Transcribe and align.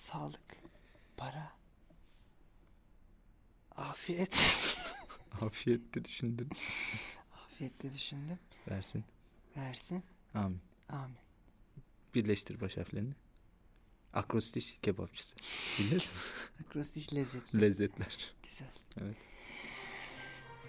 sağlık, 0.00 0.56
para, 1.16 1.52
afiyet. 3.76 4.36
Afiyette 5.40 6.04
düşündün. 6.04 6.48
Afiyetle 7.44 7.92
düşündüm. 7.92 8.38
Versin. 8.70 9.04
Versin. 9.56 10.02
Amin. 10.34 10.60
Amin. 10.88 11.16
Birleştir 12.14 12.60
baş 12.60 12.76
harflerini. 12.76 13.14
Akrostiş 14.14 14.78
kebapçısı. 14.82 15.36
Biliyorsun. 15.78 16.12
Akrostiş 16.60 17.14
lezzetli. 17.14 17.60
Lezzetler. 17.60 18.34
Güzel. 18.42 18.68
Evet. 19.00 19.16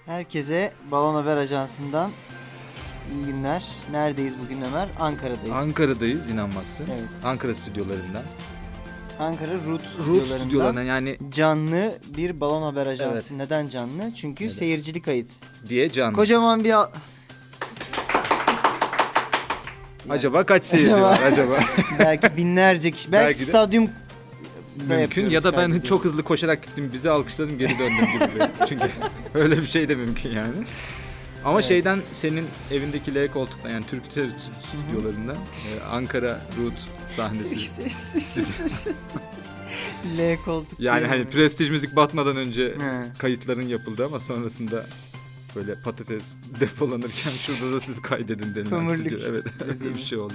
Herkese 0.06 0.74
Balon 0.92 1.16
Haber 1.16 1.38
Ajansı'ndan 1.38 2.12
iyi 3.12 3.26
günler. 3.26 3.76
Neredeyiz 3.92 4.40
bugün 4.40 4.62
Ömer? 4.62 4.90
Ankara'dayız. 5.00 5.56
Ankara'dayız 5.56 6.28
inanmazsın. 6.28 6.88
Evet. 6.88 7.10
Ankara 7.24 7.56
stüdyolarından. 7.56 8.24
Ankara 9.22 9.52
Root 9.68 9.82
Root 10.08 10.28
stüdyolarından. 10.28 10.84
yani 10.84 11.18
Canlı 11.34 11.94
bir 12.18 12.40
Balon 12.42 12.62
Haber 12.62 12.88
Ajansı. 12.88 13.38
Neden 13.38 13.68
canlı? 13.68 14.14
Çünkü 14.16 14.44
Neden? 14.44 14.54
seyircili 14.54 15.02
kayıt. 15.02 15.32
diye 15.70 15.92
can. 15.92 16.14
Kocaman 16.14 16.64
bir... 16.64 16.72
al- 16.72 16.88
Acaba 20.10 20.44
kaç 20.46 20.66
seyirci 20.66 20.94
Acaba- 20.94 21.02
var 21.10 21.22
acaba? 21.22 21.60
belki 22.00 22.38
binlerce 22.38 22.92
kişi. 22.92 23.12
Belki, 23.12 23.26
Belki 23.28 23.40
de- 23.40 23.46
stadyum 23.46 23.90
mümkün 24.88 25.30
ya 25.30 25.44
da 25.44 25.58
ben 25.58 25.80
çok 25.80 26.06
hızlı 26.06 26.24
koşarak 26.24 26.64
gittim 26.64 26.90
bizi 26.94 27.10
alkışladım 27.10 27.58
geri 27.58 27.80
döndüm 27.80 28.06
gibi. 28.14 28.44
Çünkü 28.70 28.86
öyle 29.34 29.58
bir 29.58 29.68
şey 29.68 29.90
de 29.90 29.96
mümkün 29.96 30.30
yani. 30.30 30.54
Ama 31.46 31.54
Evet. 31.60 31.66
şeyden 31.66 32.00
senin 32.12 32.48
evindeki 32.72 33.16
L 33.16 33.28
koltuktan 33.28 33.70
yani 33.70 33.86
Türk 33.88 34.04
stüdyolarından 34.62 35.36
e, 35.36 35.84
Ankara 35.84 36.42
Root 36.60 36.90
sahnesi. 37.16 37.82
L 40.18 40.38
koltuk. 40.46 40.80
Yani 40.80 41.08
hani 41.08 41.20
mi? 41.24 41.30
prestij 41.30 41.70
müzik 41.70 41.96
batmadan 41.96 42.38
önce 42.38 42.66
He. 42.66 43.18
kayıtların 43.18 43.68
yapıldı 43.68 44.06
ama 44.06 44.20
sonrasında 44.20 44.86
böyle 45.56 45.76
patates 45.76 46.36
depolanırken 46.60 47.32
şurada 47.32 47.76
da 47.76 47.82
siz 47.82 48.02
kaydedin 48.02 48.56
denilen 48.56 48.88
stüdyo. 48.98 49.20
Evet 49.28 49.46
öyle 49.62 49.96
bir 49.96 50.02
şey 50.02 50.18
oldu. 50.18 50.34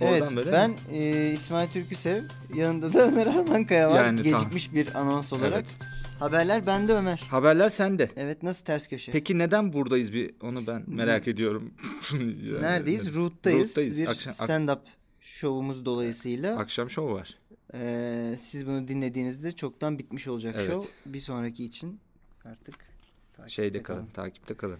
Evet 0.00 0.36
böyle 0.36 0.52
ben 0.52 0.76
e, 0.92 1.30
İsmail 1.32 1.68
Türküsev 1.68 2.22
yanında 2.54 2.92
da 2.92 3.02
Ömer 3.08 3.26
Armankaya 3.26 3.90
var. 3.90 4.04
Yani 4.04 4.22
Gecikmiş 4.22 4.74
bir 4.74 4.94
anons 4.94 5.32
olarak. 5.32 5.52
Evet. 5.52 5.76
Haberler 6.18 6.66
bende 6.66 6.92
Ömer. 6.92 7.18
Haberler 7.30 7.68
sende. 7.68 8.10
Evet 8.16 8.42
nasıl 8.42 8.64
ters 8.64 8.88
köşe? 8.88 9.12
Peki 9.12 9.38
neden 9.38 9.72
buradayız 9.72 10.12
bir 10.12 10.30
onu 10.42 10.66
ben 10.66 10.82
merak 10.86 11.28
ediyorum. 11.28 11.74
Yani 12.12 12.62
Neredeyiz? 12.62 13.14
Root'tayız. 13.14 13.68
Root'tayız. 13.68 13.98
Bir 13.98 14.06
Akşam- 14.06 14.32
ak- 14.32 14.50
stand-up 14.50 14.78
şovumuz 15.20 15.84
dolayısıyla. 15.84 16.58
Akşam 16.58 16.90
şov 16.90 17.14
var. 17.14 17.38
e, 17.74 18.34
siz 18.38 18.66
bunu 18.66 18.88
dinlediğinizde 18.88 19.52
çoktan 19.52 19.98
bitmiş 19.98 20.28
olacak 20.28 20.54
Evet. 20.58 20.66
şov. 20.66 20.82
Bir 21.06 21.20
sonraki 21.20 21.64
için 21.64 22.00
artık 22.44 22.74
takipte 23.36 23.48
Şeyde 23.54 23.82
kalın, 23.82 24.06
takipte 24.06 24.54
kalın. 24.54 24.78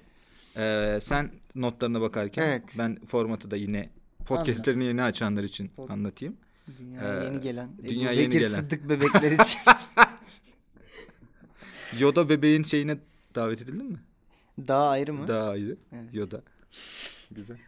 Ee, 0.57 0.99
sen 1.01 1.31
notlarına 1.55 2.01
bakarken 2.01 2.43
Evet. 2.49 2.63
ben 2.79 2.97
formatı 3.07 3.51
da 3.51 3.57
yine 3.57 3.89
podcastlerini 4.27 4.85
yeni 4.85 5.03
açanlar 5.03 5.43
için 5.45 5.71
Pod- 5.77 5.93
anlatayım. 5.93 6.37
Dünyaya 6.79 7.23
Ee, 7.23 7.25
yeni 7.25 7.41
gelen. 7.41 7.69
dünya 7.85 8.13
Ebu 8.13 8.21
yeni 8.21 8.29
Bekir 8.31 8.41
gelen. 8.41 8.55
Sıddık 8.57 8.89
bebekler 8.89 9.33
için. 9.33 9.61
Yoda 12.01 12.29
bebeğin 12.29 12.63
şeyine 12.63 12.99
davet 13.35 13.63
edildin 13.63 13.87
mi? 13.93 13.99
Daha 14.69 14.89
ayrı 14.89 15.13
mı? 15.15 15.29
Daha 15.29 15.49
ayrı. 15.49 15.77
Evet. 15.93 16.15
Yoda. 16.15 16.43
Güzel. 17.31 17.59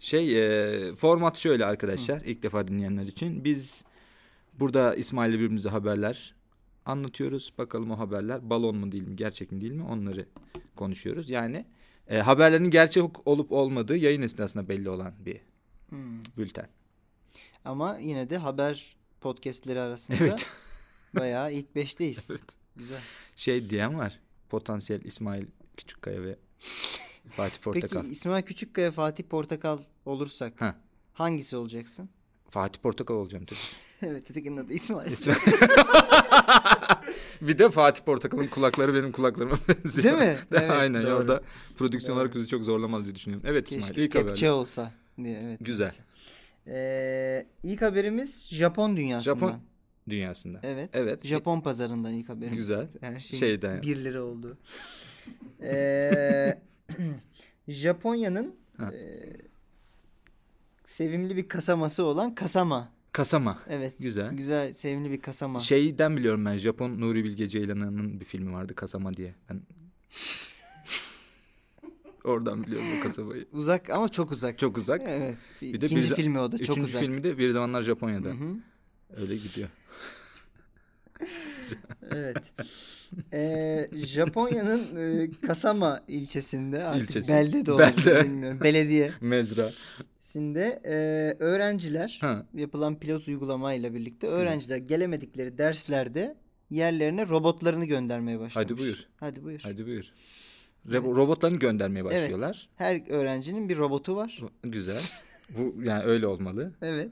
Şey 0.00 0.44
e, 0.44 0.94
format 0.96 1.36
şöyle 1.36 1.66
arkadaşlar 1.66 2.20
ilk 2.24 2.42
defa 2.42 2.68
dinleyenler 2.68 3.06
için. 3.06 3.44
Biz 3.44 3.84
burada 4.60 4.94
İsmail'le 4.94 5.32
birbirimize 5.34 5.68
haberler 5.68 6.34
anlatıyoruz. 6.86 7.52
Bakalım 7.58 7.90
o 7.90 7.98
haberler 7.98 8.50
balon 8.50 8.76
mu 8.76 8.92
değil 8.92 9.08
mi 9.08 9.16
gerçek 9.16 9.52
mi 9.52 9.60
değil 9.60 9.72
mi 9.72 9.82
onları 9.84 10.26
konuşuyoruz. 10.76 11.30
Yani 11.30 11.64
e, 12.08 12.18
haberlerin 12.18 12.70
gerçek 12.70 13.28
olup 13.28 13.52
olmadığı 13.52 13.96
yayın 13.96 14.22
esnasında 14.22 14.68
belli 14.68 14.88
olan 14.90 15.12
bir 15.18 15.40
Hmm. 15.88 16.22
bülten. 16.36 16.68
Ama 17.64 17.98
yine 17.98 18.30
de 18.30 18.36
haber 18.36 18.96
podcastleri 19.20 19.80
arasında 19.80 20.18
Evet. 20.20 20.46
bayağı 21.14 21.52
ilk 21.52 21.74
beşteyiz. 21.74 22.28
evet. 22.30 22.56
Güzel. 22.76 23.00
Şey 23.36 23.70
diyen 23.70 23.98
var. 23.98 24.20
Potansiyel 24.48 25.00
İsmail 25.04 25.46
Küçükkaya 25.76 26.22
ve 26.22 26.36
Fatih 27.30 27.58
Portakal. 27.62 28.00
Peki 28.02 28.12
İsmail 28.12 28.42
Küçükkaya 28.42 28.90
Fatih 28.90 29.24
Portakal 29.24 29.78
olursak 30.06 30.60
Ha. 30.60 30.76
hangisi 31.12 31.56
olacaksın? 31.56 32.08
Fatih 32.50 32.80
Portakal 32.80 33.14
olacağım 33.14 33.44
tabii. 33.46 33.58
evet 34.10 34.30
ötekinin 34.30 34.56
adı 34.56 34.72
İsmail. 34.72 35.10
bir 37.40 37.58
de 37.58 37.70
Fatih 37.70 38.02
Portakal'ın 38.04 38.46
kulakları 38.46 38.94
benim 38.94 39.12
kulaklarıma 39.12 39.58
benziyor. 39.68 40.04
Değil 40.20 40.30
mi? 40.30 40.38
Evet, 40.52 40.70
Aynen 40.70 41.04
doğru. 41.04 41.14
orada 41.14 41.40
prodüksiyon 41.78 42.16
olarak 42.18 42.34
bizi 42.34 42.48
çok 42.48 42.64
zorlamaz 42.64 43.04
diye 43.04 43.14
düşünüyorum. 43.14 43.46
Evet 43.50 43.66
İsmail 43.68 43.82
Keşke 43.86 44.02
ilk 44.04 44.14
haber. 44.14 44.26
kepçe 44.26 44.50
olsa 44.50 44.92
diye. 45.24 45.40
Evet, 45.44 45.58
Güzel. 45.60 45.84
neyse. 45.84 46.00
Ee, 46.68 47.46
ilk 47.62 47.82
haberimiz 47.82 48.48
Japon 48.50 48.96
dünyasından. 48.96 49.34
Japon 49.34 49.60
dünyasında. 50.08 50.60
Evet. 50.62 50.90
Evet. 50.92 51.26
Japon 51.26 51.60
pazarından 51.60 52.12
ilk 52.12 52.28
haberimiz. 52.28 52.58
Güzel. 52.58 52.88
Her 53.00 53.20
şey 53.20 53.38
Şeyden 53.38 53.70
yani. 53.74 53.82
1 53.82 53.96
lira 54.04 54.22
oldu. 54.22 54.58
Ee, 55.62 56.58
Japonya'nın 57.68 58.54
Ha. 58.78 58.92
e, 58.94 59.32
sevimli 60.84 61.36
bir 61.36 61.48
kasaması 61.48 62.04
olan 62.04 62.34
kasama. 62.34 62.88
Kasama. 63.12 63.58
Evet. 63.68 63.94
Güzel. 63.98 64.32
Güzel, 64.34 64.72
sevimli 64.72 65.10
bir 65.10 65.20
kasama. 65.20 65.60
Şeyden 65.60 66.16
biliyorum 66.16 66.44
ben 66.44 66.56
Japon 66.56 67.00
Nuri 67.00 67.24
Bilge 67.24 67.48
Ceylan'ın 67.48 68.20
bir 68.20 68.24
filmi 68.24 68.52
vardı 68.52 68.74
Kasama 68.74 69.14
diye. 69.14 69.34
Ben 69.50 69.60
Oradan 72.24 72.64
biliyorum 72.64 72.86
o 73.00 73.02
kasabayı. 73.02 73.46
Uzak 73.52 73.90
ama 73.90 74.08
çok 74.08 74.32
uzak. 74.32 74.58
Çok 74.58 74.78
uzak. 74.78 75.02
Evet. 75.06 75.36
Bir 75.62 75.80
de 75.80 75.86
İkinci 75.86 76.10
bir- 76.10 76.16
filmi 76.16 76.38
o 76.40 76.52
da 76.52 76.58
çok 76.58 76.60
Üçüncü 76.76 76.82
uzak. 76.82 77.02
filmi 77.02 77.24
de 77.24 77.38
Bir 77.38 77.50
Zamanlar 77.50 77.82
Japonya'da. 77.82 78.28
Hı 78.28 78.32
hı. 78.32 78.56
Öyle 79.16 79.36
gidiyor. 79.36 79.68
Evet. 82.10 82.36
Ee, 83.32 83.88
Japonya'nın 83.92 84.96
e, 84.96 85.30
Kasama 85.46 86.00
ilçesinde 86.08 86.84
artık 86.84 87.10
İlçesi. 87.10 87.32
belde 87.32 87.66
de 87.66 87.70
Belde. 87.78 88.24
bilmiyorum. 88.24 88.60
Belediye. 88.60 89.12
Mezra. 89.20 89.70
Sinde 90.20 90.80
e, 90.84 90.92
öğrenciler 91.44 92.18
Ha. 92.20 92.46
yapılan 92.54 92.98
pilot 92.98 93.28
uygulamayla 93.28 93.94
birlikte 93.94 94.26
öğrenciler 94.26 94.76
gelemedikleri 94.76 95.58
derslerde 95.58 96.36
yerlerine 96.70 97.28
robotlarını 97.28 97.84
göndermeye 97.84 98.40
başlamış. 98.40 98.56
Hadi 98.56 98.78
buyur. 98.78 99.06
Hadi 99.16 99.44
buyur. 99.44 99.60
Hadi 99.62 99.86
buyur. 99.86 100.04
Ro- 100.88 101.16
Robotlarını 101.16 101.58
göndermeye 101.58 102.04
başlıyorlar. 102.04 102.68
Her 102.76 103.10
öğrencinin 103.10 103.68
bir 103.68 103.76
robotu 103.78 104.16
var. 104.16 104.40
Güzel. 104.62 105.02
Bu 105.58 105.82
yani 105.82 106.02
öyle 106.04 106.26
olmalı. 106.26 106.72
Evet. 106.82 107.10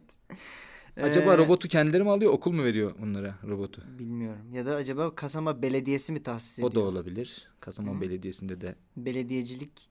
Acaba 1.02 1.34
Ee, 1.34 1.38
robotu 1.38 1.68
kendileri 1.68 2.02
mi 2.02 2.10
alıyor, 2.10 2.32
okul 2.32 2.52
mu 2.52 2.64
veriyor 2.64 2.92
onlara 3.02 3.34
robotu? 3.48 3.82
bilmiyorum. 3.98 4.52
Ya 4.54 4.66
da 4.66 4.74
acaba 4.74 5.14
Kasama 5.14 5.62
Belediyesi 5.62 6.12
mi 6.12 6.22
tahsis 6.22 6.58
ediyor? 6.58 6.70
O 6.70 6.74
da 6.74 6.80
olabilir. 6.80 7.48
Kasama 7.60 8.00
Belediyesi'nde 8.00 8.60
de 8.60 8.74
Belediyecilik. 8.96 9.88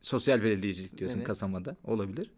sosyal 0.00 0.42
belediyecilik 0.42 0.98
diyorsun 0.98 1.16
Evet. 1.18 1.26
Kasama'da. 1.26 1.76
Olabilir. 1.84 2.30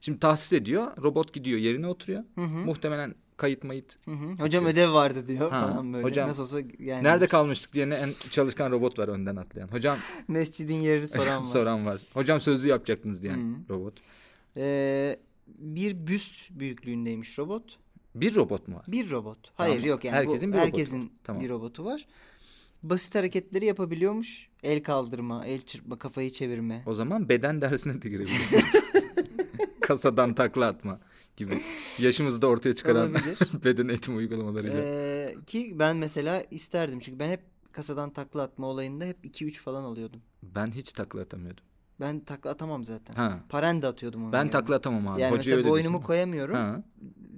Şimdi 0.00 0.18
tahsis 0.18 0.52
ediyor. 0.52 0.86
Robot 1.02 1.32
gidiyor 1.32 1.58
yerine 1.58 1.86
oturuyor. 1.86 2.24
Hı 2.34 2.40
hı. 2.40 2.56
Muhtemelen 2.58 3.14
kayıt 3.36 3.64
mayıt. 3.64 3.96
Hı 4.04 4.10
hı. 4.10 4.32
Hocam 4.44 4.66
ödev 4.66 4.92
vardı 4.92 5.28
diyor 5.28 5.50
Ha, 5.50 5.60
falan 5.68 5.92
böyle. 5.92 6.04
hocam, 6.04 6.28
Nasıl 6.28 6.42
olsa 6.42 6.60
yani 6.78 7.04
Nerede 7.04 7.26
kalmıştık 7.26 7.72
diye 7.74 7.86
en 7.86 8.10
çalışkan 8.30 8.70
robot 8.70 8.98
var 8.98 9.08
önden 9.08 9.36
atlayan. 9.36 9.68
Hocam 9.68 9.98
mescidin 10.28 10.80
yerini 10.80 11.06
soran 11.06 11.40
var. 11.42 11.46
soran 11.48 11.86
var. 11.86 12.00
Hocam 12.14 12.40
sözlü 12.40 12.68
yapacaktınız 12.68 13.22
diyen 13.22 13.38
Hı. 13.38 13.74
robot. 13.74 13.94
Ee, 14.56 15.16
bir 15.58 16.06
büst 16.06 16.34
büyüklüğündeymiş 16.50 17.38
robot. 17.38 17.78
Bir 18.14 18.34
robot 18.34 18.68
mu 18.68 18.76
var? 18.76 18.84
Bir 18.88 19.10
robot. 19.10 19.38
Hayır 19.54 19.74
Tamam. 19.74 19.88
yok 19.88 20.04
yani 20.04 20.14
Herkesin 20.14 20.48
bu, 20.48 20.52
bir 20.52 20.58
robotu 20.58 20.66
herkesin 20.78 21.02
var. 21.02 21.10
Tamam. 21.24 21.42
bir 21.42 21.48
robotu 21.48 21.84
var. 21.84 22.06
Basit 22.82 23.14
hareketleri 23.14 23.64
yapabiliyormuş. 23.64 24.48
El 24.62 24.82
kaldırma, 24.82 25.46
el 25.46 25.62
çırpma, 25.62 25.98
kafayı 25.98 26.30
çevirme. 26.30 26.82
O 26.86 26.94
zaman 26.94 27.28
beden 27.28 27.60
dersine 27.60 28.02
de 28.02 28.08
girebilir. 28.08 28.40
Kasadan 29.80 30.34
takla 30.34 30.66
atma 30.66 31.00
gibi. 31.36 31.52
Yaşımızı 31.98 32.42
da 32.42 32.46
ortaya 32.46 32.74
çıkaran 32.74 33.14
beden 33.64 33.88
eğitimi 33.88 34.16
uygulamalarıyla. 34.16 34.82
Ee, 34.82 35.34
ki 35.46 35.76
ben 35.78 35.96
mesela 35.96 36.42
isterdim 36.50 37.00
çünkü 37.00 37.18
ben 37.18 37.30
hep 37.30 37.40
kasadan 37.72 38.10
takla 38.12 38.42
atma 38.42 38.66
olayında 38.66 39.04
hep 39.04 39.24
2-3 39.24 39.52
falan 39.52 39.82
alıyordum. 39.82 40.20
Ben 40.42 40.70
hiç 40.70 40.92
takla 40.92 41.20
atamıyordum. 41.20 41.64
Ben 42.00 42.20
takla 42.20 42.50
atamam 42.50 42.84
zaten. 42.84 43.14
Ha. 43.14 43.40
Parende 43.48 43.86
atıyordum 43.86 44.24
onu. 44.24 44.32
Ben 44.32 44.38
yani. 44.38 44.50
takla 44.50 44.74
atamam 44.74 45.08
abi. 45.08 45.20
Yani 45.20 45.30
Hoca 45.30 45.36
mesela 45.38 45.56
öyle 45.56 45.68
boynumu 45.68 45.96
desin. 45.96 46.06
koyamıyorum. 46.06 46.54
Ha. 46.54 46.82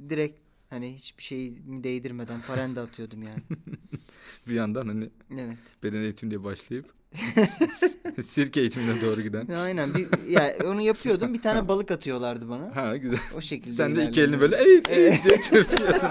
Direkt 0.09 0.41
hani 0.71 0.95
hiçbir 0.95 1.23
şeyimi 1.23 1.85
değdirmeden 1.85 2.41
parende 2.47 2.81
atıyordum 2.81 3.23
yani. 3.23 3.43
Bir 4.49 4.55
yandan 4.55 4.89
hani 4.89 5.11
evet. 5.33 5.56
beden 5.83 6.01
eğitimi 6.01 6.31
diye 6.31 6.45
başlayıp 6.45 6.93
sirke 8.23 8.61
eğitimine 8.61 9.03
doğru 9.03 9.21
giden. 9.21 9.47
Aynen. 9.47 9.95
Bir, 9.95 10.29
ya 10.29 10.55
onu 10.65 10.81
yapıyordum. 10.81 11.35
Bir 11.35 11.43
tane 11.43 11.69
balık 11.69 11.91
atıyorlardı 11.91 12.49
bana. 12.49 12.77
Ha 12.77 12.97
güzel. 12.97 13.19
O 13.37 13.41
şekilde 13.41 13.73
Sen 13.73 13.97
de 13.97 14.09
iki 14.09 14.21
elini 14.21 14.41
böyle 14.41 14.56
eğip 14.65 14.91
eğip 14.91 15.25
diye 15.25 15.41
çırpıyordun. 15.43 16.09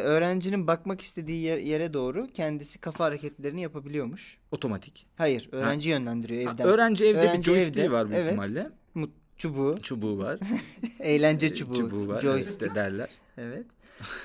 Öğrencinin 0.00 0.66
bakmak 0.66 1.00
istediği 1.00 1.42
yer- 1.42 1.58
yere 1.58 1.94
doğru 1.94 2.26
kendisi 2.34 2.78
kafa 2.78 3.04
hareketlerini 3.04 3.62
yapabiliyormuş. 3.62 4.38
Otomatik. 4.50 5.06
Hayır, 5.16 5.48
öğrenci 5.52 5.90
yönlendiriyor 5.90 6.44
Ha, 6.44 6.52
evden. 6.52 6.66
Öğrenci 6.66 7.04
evde 7.04 7.22
bir 7.22 7.28
Öğrenci 7.28 7.42
joystick'i 7.50 7.80
evde, 7.80 7.92
var 7.92 8.08
büyük 8.08 8.20
evet. 8.20 8.32
ihtimalle. 8.32 8.70
Çubuğu, 9.36 9.78
Çubuğu 9.82 10.18
var. 10.18 10.38
eğlence 11.00 11.54
çubuğu, 11.54 11.74
Çubuğu 11.74 12.08
var. 12.08 12.20
joystick. 12.20 12.62
Evet 12.62 12.70
de 12.70 12.74
derler. 12.74 13.08
Evet. 13.38 13.66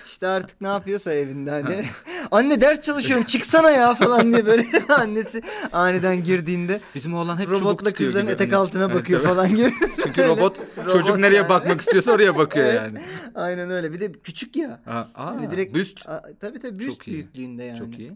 İşte 0.06 0.28
artık 0.28 0.62
ne 0.62 0.68
yapıyorsa 0.68 1.14
evinde 1.14 1.52
hani. 1.52 1.86
Anne 2.32 2.62
ders 2.62 2.82
çalışıyorum 2.82 3.24
çıksana 3.26 3.70
ya 3.72 3.96
falan 3.96 4.34
diye 4.34 4.46
böyle 4.46 4.66
annesi 4.90 5.42
aniden 5.72 6.24
girdiğinde 6.24 6.82
Bizim 6.96 7.14
oğlan 7.14 7.38
hep 7.38 7.50
robotla 7.50 7.92
kızların 7.92 8.26
gibi. 8.26 8.34
etek 8.34 8.48
Hani- 8.52 8.56
altına 8.60 8.84
Evet, 8.86 8.96
bakıyor 8.96 9.22
tabii. 9.22 9.30
falan 9.34 9.56
gibi. 9.56 9.74
Çünkü 10.04 10.24
robot, 10.28 10.56
çocuk 10.92 11.08
Robot 11.08 11.18
nereye 11.20 11.36
yani. 11.36 11.50
bakmak 11.50 11.82
istiyorsa 11.82 12.12
oraya 12.12 12.38
bakıyor 12.38 12.66
Evet. 12.66 12.76
yani. 12.82 13.00
Aynen 13.36 13.70
öyle. 13.70 13.94
Bir 13.94 14.00
de 14.00 14.12
küçük 14.12 14.56
ya. 14.56 14.82
Aa, 14.88 14.98
aa, 14.98 15.26
Hani 15.36 15.52
direkt 15.52 15.76
büst. 15.76 16.10
A, 16.10 16.24
tabii 16.40 16.60
tabii 16.60 16.80
büst 16.80 16.90
Çok 16.90 17.08
iyi. 17.08 17.14
büyüklüğünde 17.14 17.64
yani. 17.64 17.78
Çok 17.80 18.00
iyi. 18.00 18.12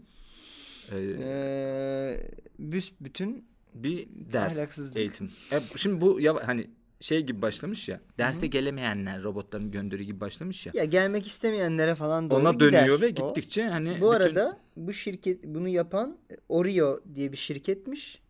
Ee, 0.92 0.96
Ee, 1.22 2.30
büst 2.58 2.94
bütün 3.00 3.44
bir 3.74 4.06
ders 4.32 4.56
Ahlaksızlık. 4.58 4.96
eğitim. 4.98 5.30
E, 5.52 5.60
şimdi 5.76 6.00
bu 6.00 6.20
ya, 6.20 6.34
hani 6.46 6.70
şey 7.04 7.20
gibi 7.20 7.42
başlamış 7.42 7.88
ya. 7.88 8.00
Derse 8.18 8.46
gelemeyenler 8.46 9.22
robotların 9.22 9.70
gönderiği 9.70 10.06
gibi 10.06 10.20
başlamış 10.20 10.66
ya. 10.66 10.72
ya 10.76 10.84
gelmek 10.84 11.26
istemeyenlere 11.26 11.94
falan 11.94 12.30
doğru 12.30 12.40
Ona 12.40 12.52
gider 12.52 12.72
dönüyor 12.72 13.00
ve 13.00 13.06
o. 13.06 13.34
gittikçe 13.34 13.64
hani 13.68 13.88
Bu 13.90 13.94
bütün 13.94 14.06
arada 14.08 14.58
bu 14.76 14.92
şirket 14.92 15.44
bunu 15.44 15.68
yapan 15.68 16.18
e, 16.30 16.34
Oreo 16.48 17.00
diye 17.14 17.32
bir 17.32 17.36
şirketmiş. 17.36 18.22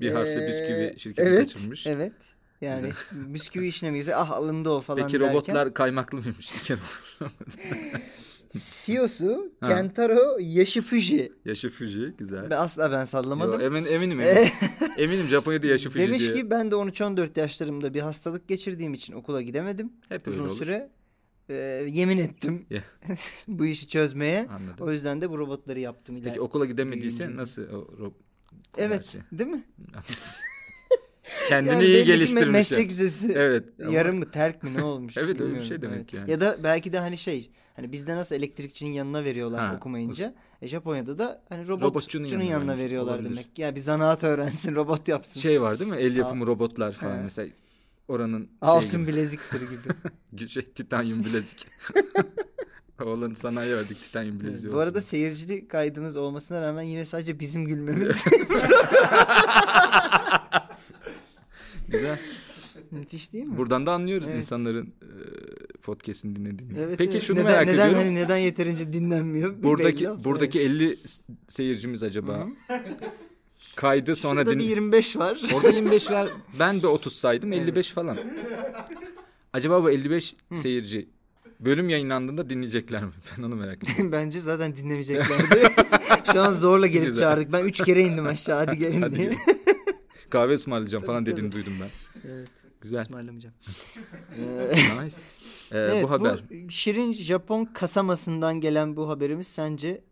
bir 0.00 0.10
Ee, 0.14 0.48
bisküvi 0.48 0.94
şirketi 0.98 1.28
evet, 1.28 1.38
kaçırmış. 1.38 1.86
Evet. 1.86 2.12
Yani 2.60 2.90
bisküvi 3.12 3.66
işine 3.66 3.90
mi 3.90 4.02
ah 4.14 4.30
alındı 4.30 4.70
o 4.70 4.80
falan 4.80 5.02
Peki 5.02 5.20
derken. 5.20 5.30
robotlar 5.30 5.74
kaymaklı 5.74 6.18
mıymış? 6.18 6.52
CEO'su 8.50 9.52
Ha. 9.60 9.68
Kentaro 9.68 10.38
Yashifuji. 10.40 11.32
Yaşı 11.44 11.70
Fuji 11.70 12.14
güzel. 12.18 12.50
Ben 12.50 12.56
asla 12.56 12.92
ben 12.92 13.04
sallamadım. 13.04 13.60
Yo, 13.60 13.66
emin, 13.66 13.84
eminim 13.84 14.20
eminim. 14.20 14.48
eminim 14.98 15.26
Japonya'da 15.26 15.66
Yaşı 15.66 15.90
Fuji 15.90 16.06
Demiş 16.06 16.22
diye. 16.22 16.34
ki 16.34 16.50
ben 16.50 16.70
de 16.70 16.74
13-14 16.74 17.40
yaşlarımda 17.40 17.94
bir 17.94 18.00
hastalık 18.00 18.48
geçirdiğim 18.48 18.94
için 18.94 19.12
okula 19.12 19.42
gidemedim. 19.42 19.92
Hep 20.08 20.28
öyle 20.28 20.36
Uzun 20.36 20.48
olur. 20.48 20.56
süre 20.58 20.90
e, 21.48 21.54
yemin 21.88 22.18
ettim 22.18 22.66
Ya. 22.70 22.82
bu 23.48 23.66
işi 23.66 23.88
çözmeye. 23.88 24.46
Anladım. 24.50 24.86
O 24.86 24.92
yüzden 24.92 25.20
de 25.20 25.30
bu 25.30 25.38
robotları 25.38 25.80
yaptım. 25.80 26.16
Peki 26.24 26.28
iler- 26.36 26.38
okula 26.40 26.66
gidemediyse 26.66 27.18
büyüyünce. 27.18 27.42
nasıl 27.42 27.62
o 27.62 27.98
rob 27.98 28.12
Evet, 28.78 29.16
değil 29.32 29.50
mi? 29.50 29.64
Kendini 31.48 31.72
Yani 31.72 31.84
iyi 31.84 31.96
ki 31.96 32.02
me- 32.02 32.06
geliştirmiş. 32.06 32.48
Meslek 32.48 32.90
lisesi. 32.90 33.32
Evet. 33.36 33.64
ama- 33.82 33.92
Yarım 33.92 34.18
mı 34.18 34.30
terk 34.30 34.62
mi 34.62 34.74
ne 34.74 34.82
olmuş? 34.82 35.16
Evet, 35.16 35.26
öyle 35.28 35.38
bir 35.38 35.44
bilmiyorum. 35.44 35.68
şey 35.68 35.82
demek 35.82 36.14
yani. 36.14 36.30
Ya 36.30 36.40
da 36.40 36.58
belki 36.62 36.92
de 36.92 36.98
hani 36.98 37.16
şey 37.16 37.50
hani 37.78 37.92
bizde 37.92 38.16
nasıl 38.16 38.34
elektrikçinin 38.34 38.90
yanına 38.90 39.24
veriyorlar 39.24 39.66
Ha, 39.68 39.74
okumayınca. 39.76 40.34
E 40.62 40.68
Japonya'da 40.68 41.18
da 41.18 41.42
hani 41.48 41.68
Robotçunun 41.68 41.90
robotçunun 41.90 42.24
yanına 42.26 42.44
yanına, 42.50 42.78
veriyorlar 42.78 43.14
olabilir. 43.14 43.30
demek. 43.30 43.58
Ya 43.58 43.74
bir 43.74 43.80
zanaat 43.80 44.24
öğrensin, 44.24 44.74
robot 44.74 45.08
yapsın. 45.08 45.40
Şey 45.40 45.62
var 45.62 45.78
değil 45.78 45.90
mi? 45.90 45.96
El 45.96 46.16
yapımı 46.16 46.46
robotlar 46.46 46.92
falan 46.92 47.18
He. 47.18 47.22
mesela 47.22 47.48
oranın 48.08 48.40
şey 48.40 48.48
Altın 48.60 48.90
gibi. 49.00 49.06
bileziktir 49.12 49.60
gibi. 49.60 50.48
şey, 50.48 50.64
titanyum 50.64 51.24
bilezik. 51.24 51.66
Oğlan 53.04 53.34
sanayi 53.34 53.76
verdik 53.76 54.02
titanyum 54.02 54.40
bileziği 54.40 54.72
Bu 54.72 54.76
olsun. 54.76 54.86
arada 54.86 55.00
seyircili 55.00 55.68
kaydımız 55.68 56.16
olmasına 56.16 56.60
rağmen 56.60 56.82
yine 56.82 57.06
sadece 57.06 57.40
bizim 57.40 57.64
gülmemiz. 57.64 58.24
Güzel. 61.88 62.18
Müthiş 62.90 63.32
değil 63.32 63.44
mi? 63.44 63.56
Buradan 63.58 63.86
da 63.86 63.92
anlıyoruz 63.92 64.26
Evet. 64.30 64.38
insanların 64.38 64.86
e, 64.86 65.08
podcast'ini 65.82 66.36
dinlediğini. 66.36 66.78
Evet, 66.78 66.94
Peki 66.98 67.12
evet. 67.12 67.22
şunu 67.22 67.38
neden, 67.38 67.50
merak 67.52 67.66
neden, 67.66 67.86
ediyorum. 67.88 68.06
Hani 68.06 68.14
neden 68.14 68.36
yeterince 68.36 68.92
dinlenmiyor? 68.92 69.52
Belli 69.54 69.62
buradaki 69.62 70.08
buradaki 70.24 70.60
50 70.60 70.98
s- 71.08 71.22
seyircimiz 71.48 72.02
acaba 72.02 72.48
kaydı 73.76 74.16
sonra 74.16 74.40
Şurada 74.40 74.52
din... 74.52 74.58
bir 74.58 74.64
25 74.64 75.16
var. 75.16 75.40
Orada 75.54 75.68
25 75.68 76.10
var. 76.10 76.30
Ben 76.58 76.82
de 76.82 76.86
30 76.86 77.12
saydım. 77.16 77.52
55 77.52 77.90
falan. 77.90 78.16
Acaba 79.52 79.82
bu 79.82 79.90
55 79.90 80.34
seyirci 80.54 81.08
bölüm 81.60 81.88
yayınlandığında 81.88 82.50
dinleyecekler 82.50 83.04
mi? 83.04 83.10
Ben 83.38 83.42
onu 83.42 83.56
merak 83.56 83.78
ediyorum. 83.84 84.12
Bence 84.12 84.40
zaten 84.40 84.76
dinlemeyeceklerdi. 84.76 85.72
Şu 86.32 86.40
an 86.40 86.52
zorla 86.52 86.86
gelip 86.96 87.16
çağırdık. 87.16 87.52
Ben 87.52 87.64
3 87.64 87.82
kere 87.84 88.02
indim 88.02 88.26
aşağı 88.26 88.66
hadi 88.66 88.78
gelin 88.78 89.02
Hadi 89.02 89.16
diye. 89.16 89.24
gelin. 89.26 89.38
Kahve 90.30 90.54
ısmarlayacağım 90.54 91.04
falan 91.04 91.24
Tabii, 91.24 91.32
dediğini 91.36 91.52
duydum 91.52 91.72
ben. 91.80 91.88
evet. 92.30 92.48
Güzel. 92.80 93.00
ısmarlamayacağım. 93.00 93.54
Nice. 95.04 95.16
Ee, 95.72 95.78
evet, 95.78 96.04
bu 96.04 96.10
haber. 96.10 96.44
Şirin 96.68 97.12
Japon 97.12 97.64
kasamasından 97.64 98.60
gelen 98.60 98.96
bu 98.96 99.08
haberimiz 99.08 99.46
sence 99.46 100.04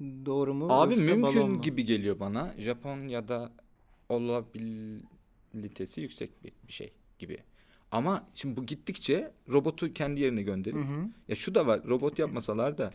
doğru 0.00 0.54
mu? 0.54 0.66
Abi 0.70 0.96
mümkün 0.96 1.48
mu? 1.50 1.60
gibi 1.60 1.84
geliyor 1.84 2.20
bana. 2.20 2.54
Japonya'da 2.58 3.52
olabilitesi 4.08 6.00
yüksek 6.00 6.44
bir, 6.44 6.52
bir 6.68 6.72
şey 6.72 6.92
gibi. 7.18 7.38
Ama 7.90 8.26
şimdi 8.34 8.56
bu 8.56 8.66
gittikçe 8.66 9.32
robotu 9.48 9.92
kendi 9.92 10.20
yerine 10.20 10.42
Hı 10.42 10.84
hı. 10.84 11.08
Ya 11.28 11.34
şu 11.34 11.54
da 11.54 11.66
var. 11.66 11.80
Robot 11.84 12.18
yapmasalar 12.18 12.78
da 12.78 12.92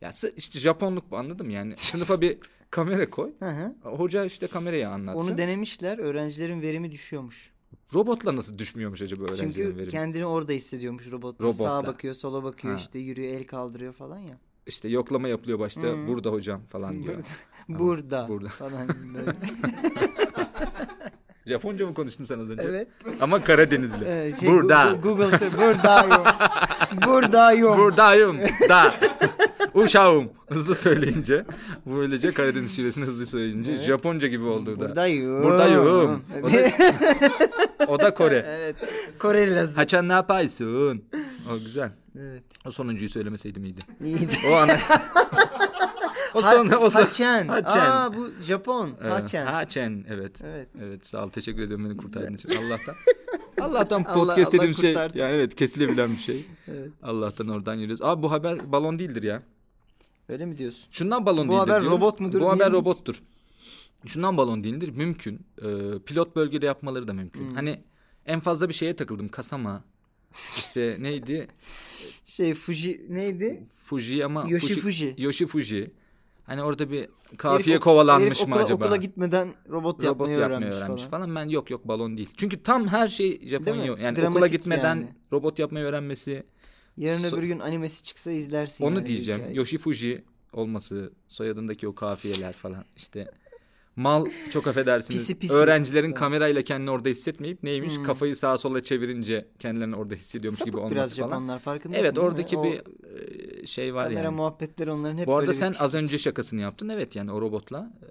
ya 0.00 0.10
işte 0.36 0.58
Japonluk 0.58 1.10
bu 1.10 1.16
anladım 1.16 1.50
yani. 1.50 1.74
Sınıfa 1.76 2.20
bir 2.20 2.38
kamera 2.70 3.10
koy. 3.10 3.32
Hı 3.38 3.50
hı. 3.50 3.74
Hoca 3.82 4.24
işte 4.24 4.46
kamerayı 4.46 4.88
anlatsın. 4.88 5.30
Onu 5.30 5.38
denemişler. 5.38 5.98
Öğrencilerin 5.98 6.62
verimi 6.62 6.92
düşüyormuş. 6.92 7.52
Robotla 7.94 8.36
nasıl 8.36 8.58
düşmüyormuş 8.58 9.02
acaba 9.02 9.24
öğrencilerin 9.24 9.52
Çünkü 9.52 9.76
verimi? 9.76 9.90
kendini 9.90 10.26
orada 10.26 10.52
hissediyormuş 10.52 11.12
robotla. 11.12 11.44
Robotla. 11.44 11.64
Sağa 11.64 11.86
bakıyor, 11.86 12.14
sola 12.14 12.44
bakıyor, 12.44 12.74
Ha. 12.74 12.80
işte 12.80 12.98
yürüyor, 12.98 13.32
el 13.34 13.44
kaldırıyor 13.44 13.92
falan 13.92 14.18
ya. 14.18 14.38
İşte 14.66 14.88
yoklama 14.88 15.28
yapılıyor 15.28 15.58
başta. 15.58 15.86
Hı. 15.86 16.06
Burada 16.08 16.30
hocam 16.30 16.60
falan 16.68 17.02
diyor. 17.02 17.14
Burada, 17.68 18.26
Burada. 18.28 18.48
falan 18.48 18.88
böyle. 19.14 19.32
Japonca 21.46 21.86
mı 21.86 21.94
konuştun 21.94 22.24
sen 22.24 22.38
az 22.38 22.50
önce? 22.50 22.62
evet. 22.62 22.88
Ama 23.20 23.44
Karadenizli. 23.44 24.04
Ee, 24.04 24.32
şey, 24.40 24.48
Burada. 24.48 24.92
Google'da 25.02 25.52
buradayım. 25.52 26.24
buradayım. 27.06 27.76
Buradayım. 27.76 28.38
Da. 28.68 28.94
Uşağım. 29.74 30.30
Hızlı 30.48 30.74
söyleyince. 30.74 31.44
Böylece 31.86 32.32
Karadeniz 32.32 32.76
şivesini 32.76 33.04
hızlı 33.04 33.26
söyleyince 33.26 33.72
Evet. 33.72 33.82
Japonca 33.82 34.28
gibi 34.28 34.44
oldu 34.44 34.76
da. 34.76 34.80
Buradayım. 34.80 35.42
Buradayım. 35.42 35.80
O 36.42 36.52
da, 36.52 37.86
o 37.88 37.98
da 38.00 38.14
Kore. 38.14 38.44
evet. 38.48 38.76
Koreli 39.18 39.54
Lazı. 39.56 39.74
Haçan 39.74 40.08
ne 40.08 40.12
yapıyorsun? 40.12 41.04
O 41.52 41.58
güzel. 41.58 41.90
Evet. 42.18 42.42
O 42.66 42.70
sonuncuyu 42.70 43.10
söylemeseydim 43.10 43.64
iyiydi. 43.64 43.80
İyiydi. 44.04 44.36
O 44.50 44.54
ana. 44.54 44.78
o 46.34 46.42
son 46.42 46.66
o 46.80 46.90
son. 46.90 47.00
Haçen. 47.00 47.48
Haçen. 47.48 47.80
Aa 47.80 48.14
bu 48.16 48.30
Japon. 48.42 48.90
Evet. 49.02 49.12
Haçen. 49.12 49.46
Haçen 49.46 50.04
evet. 50.08 50.40
Evet. 50.44 50.68
Evet 50.82 51.06
sağ 51.06 51.24
ol 51.24 51.28
teşekkür 51.28 51.62
ediyorum 51.62 51.84
beni 51.88 51.96
kurtardığın 51.96 52.34
için 52.34 52.48
Allah'tan. 52.48 52.94
Allah'tan 53.60 54.02
Allah- 54.04 54.14
podcast 54.14 54.48
Allah 54.48 54.52
dediğim 54.52 54.74
şey 54.74 54.92
kurtarsın. 54.92 55.18
yani 55.18 55.32
evet 55.32 55.54
kesilebilen 55.54 56.10
bir 56.12 56.18
şey. 56.18 56.44
Evet. 56.68 56.88
Allah'tan 57.02 57.48
oradan 57.48 57.74
yürüyoruz. 57.74 58.02
Abi 58.02 58.22
bu 58.22 58.30
haber 58.30 58.72
balon 58.72 58.98
değildir 58.98 59.22
ya. 59.22 59.42
Öyle 60.28 60.46
mi 60.46 60.56
diyorsun? 60.58 60.88
Şundan 60.90 61.26
balon 61.26 61.48
Bu 61.48 61.52
değildir 61.52 61.60
haber 61.60 61.80
diyorum. 61.82 61.98
robot 61.98 62.20
mudur 62.20 62.40
Bu 62.40 62.50
haber 62.50 62.68
mi? 62.68 62.72
robottur. 62.74 63.22
Şundan 64.06 64.36
balon 64.36 64.64
değildir. 64.64 64.88
Mümkün. 64.88 65.46
Ee, 65.62 65.64
pilot 66.06 66.36
bölgede 66.36 66.66
yapmaları 66.66 67.08
da 67.08 67.12
mümkün. 67.12 67.40
Hmm. 67.48 67.54
Hani 67.54 67.80
en 68.26 68.40
fazla 68.40 68.68
bir 68.68 68.74
şeye 68.74 68.96
takıldım. 68.96 69.28
Kasama. 69.28 69.84
İşte 70.56 70.96
neydi? 71.00 71.48
Şey 72.24 72.54
Fuji 72.54 73.06
neydi? 73.08 73.62
Fuji 73.84 74.24
ama 74.24 74.44
Yoshi 74.48 74.80
Fuji. 74.80 75.14
Yoshi 75.18 75.46
Fuji. 75.46 75.90
Hani 76.44 76.62
orada 76.62 76.90
bir 76.90 77.08
kafiye 77.36 77.74
Herif 77.74 77.84
kovalanmış 77.84 78.26
herif 78.38 78.48
mı 78.48 78.54
okula, 78.54 78.64
acaba? 78.64 78.84
Okula 78.84 78.96
gitmeden 78.96 79.48
robot, 79.48 79.70
Robot 79.70 80.04
yapmayı, 80.04 80.30
yapmayı 80.38 80.50
öğrenmiş, 80.58 80.76
öğrenmiş, 80.76 81.02
falan. 81.02 81.26
falan. 81.26 81.34
Ben 81.36 81.48
yok 81.48 81.70
yok 81.70 81.88
balon 81.88 82.16
değil. 82.16 82.30
Çünkü 82.36 82.62
tam 82.62 82.88
her 82.88 83.08
şey 83.08 83.48
Japonya. 83.48 83.84
Yani 83.84 83.98
Dramatik 84.16 84.30
okula 84.30 84.46
gitmeden 84.46 84.96
yani. 84.96 85.14
robot 85.32 85.58
yapmayı 85.58 85.84
öğrenmesi. 85.86 86.46
Yarın 86.96 87.22
So- 87.22 87.36
öbür 87.38 87.42
gün 87.42 87.58
animesi 87.58 88.02
çıksa 88.02 88.32
izlersin. 88.32 88.84
Onu 88.84 88.94
yani 88.94 89.06
diyeceğim. 89.06 89.40
hikayeyi. 89.40 89.58
Yoshi 89.58 89.78
Fuji 89.78 90.24
olması, 90.52 91.12
soyadındaki 91.28 91.88
o 91.88 91.94
kafiyeler 91.94 92.52
falan 92.52 92.84
işte. 92.96 93.30
Mal 93.96 94.26
çok 94.50 94.66
affedersiniz. 94.66 95.20
Pisi 95.20 95.38
pisi. 95.38 95.52
Öğrencilerin 95.54 96.06
Evet. 96.06 96.18
kamerayla 96.18 96.62
kendini 96.62 96.90
orada 96.90 97.08
hissetmeyip 97.08 97.62
neymiş? 97.62 97.96
Hmm. 97.96 98.04
Kafayı 98.04 98.36
sağa 98.36 98.58
sola 98.58 98.82
çevirince 98.82 99.46
kendilerini 99.58 99.96
orada 99.96 100.14
hissediyormuş 100.14 100.58
Sapık 100.58 100.72
gibi 100.72 100.76
olması 100.80 100.94
biraz 100.94 101.16
falan. 101.16 101.28
Japonlar 101.28 101.58
farkındasın 101.58 102.02
Evet 102.02 102.18
oradaki 102.18 102.56
O 102.58 102.64
bir 102.64 102.82
e, 103.62 103.66
şey 103.66 103.94
var 103.94 104.08
kamera 104.08 104.24
yani. 104.24 104.36
muhabbetleri 104.36 104.90
onların 104.90 105.18
hep 105.18 105.26
Bu 105.26 105.36
arada 105.36 105.52
sen 105.54 105.66
az 105.68 105.74
pislik 105.74 105.94
önce 105.94 106.18
şakasını 106.18 106.60
yaptın. 106.60 106.88
Evet 106.88 107.16
yani 107.16 107.32
o 107.32 107.40
robotla 107.40 107.92
e, 108.02 108.06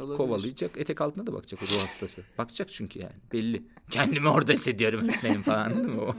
olabilir. 0.00 0.16
kovalayacak. 0.16 0.70
Etek 0.78 1.00
altına 1.00 1.26
da 1.26 1.32
bakacak 1.32 1.60
o 1.62 1.66
ruh 1.66 1.82
hastası. 1.82 2.22
Bakacak 2.38 2.68
çünkü 2.68 2.98
yani 2.98 3.12
belli. 3.32 3.62
Kendimi 3.90 4.28
orada 4.28 4.52
hissediyorum 4.52 5.04
öğretmenim 5.04 5.42
falan 5.42 5.74
değil 5.74 5.86
mi? 5.86 6.00
O 6.00 6.14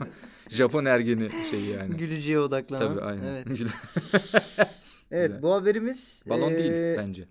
Japon 0.48 0.84
ergeni 0.84 1.30
şey 1.50 1.60
yani. 1.64 1.96
Gülücüye 1.96 2.38
odaklanan. 2.40 2.88
Tabii 2.88 3.00
aynen. 3.04 3.22
Evet. 3.24 3.46
Evet 5.10 5.26
Güzel. 5.28 5.42
bu 5.42 5.52
haberimiz 5.52 6.22
Balon 6.28 6.50
eee, 6.50 6.58
değil 6.58 6.96
bence. 6.98 7.28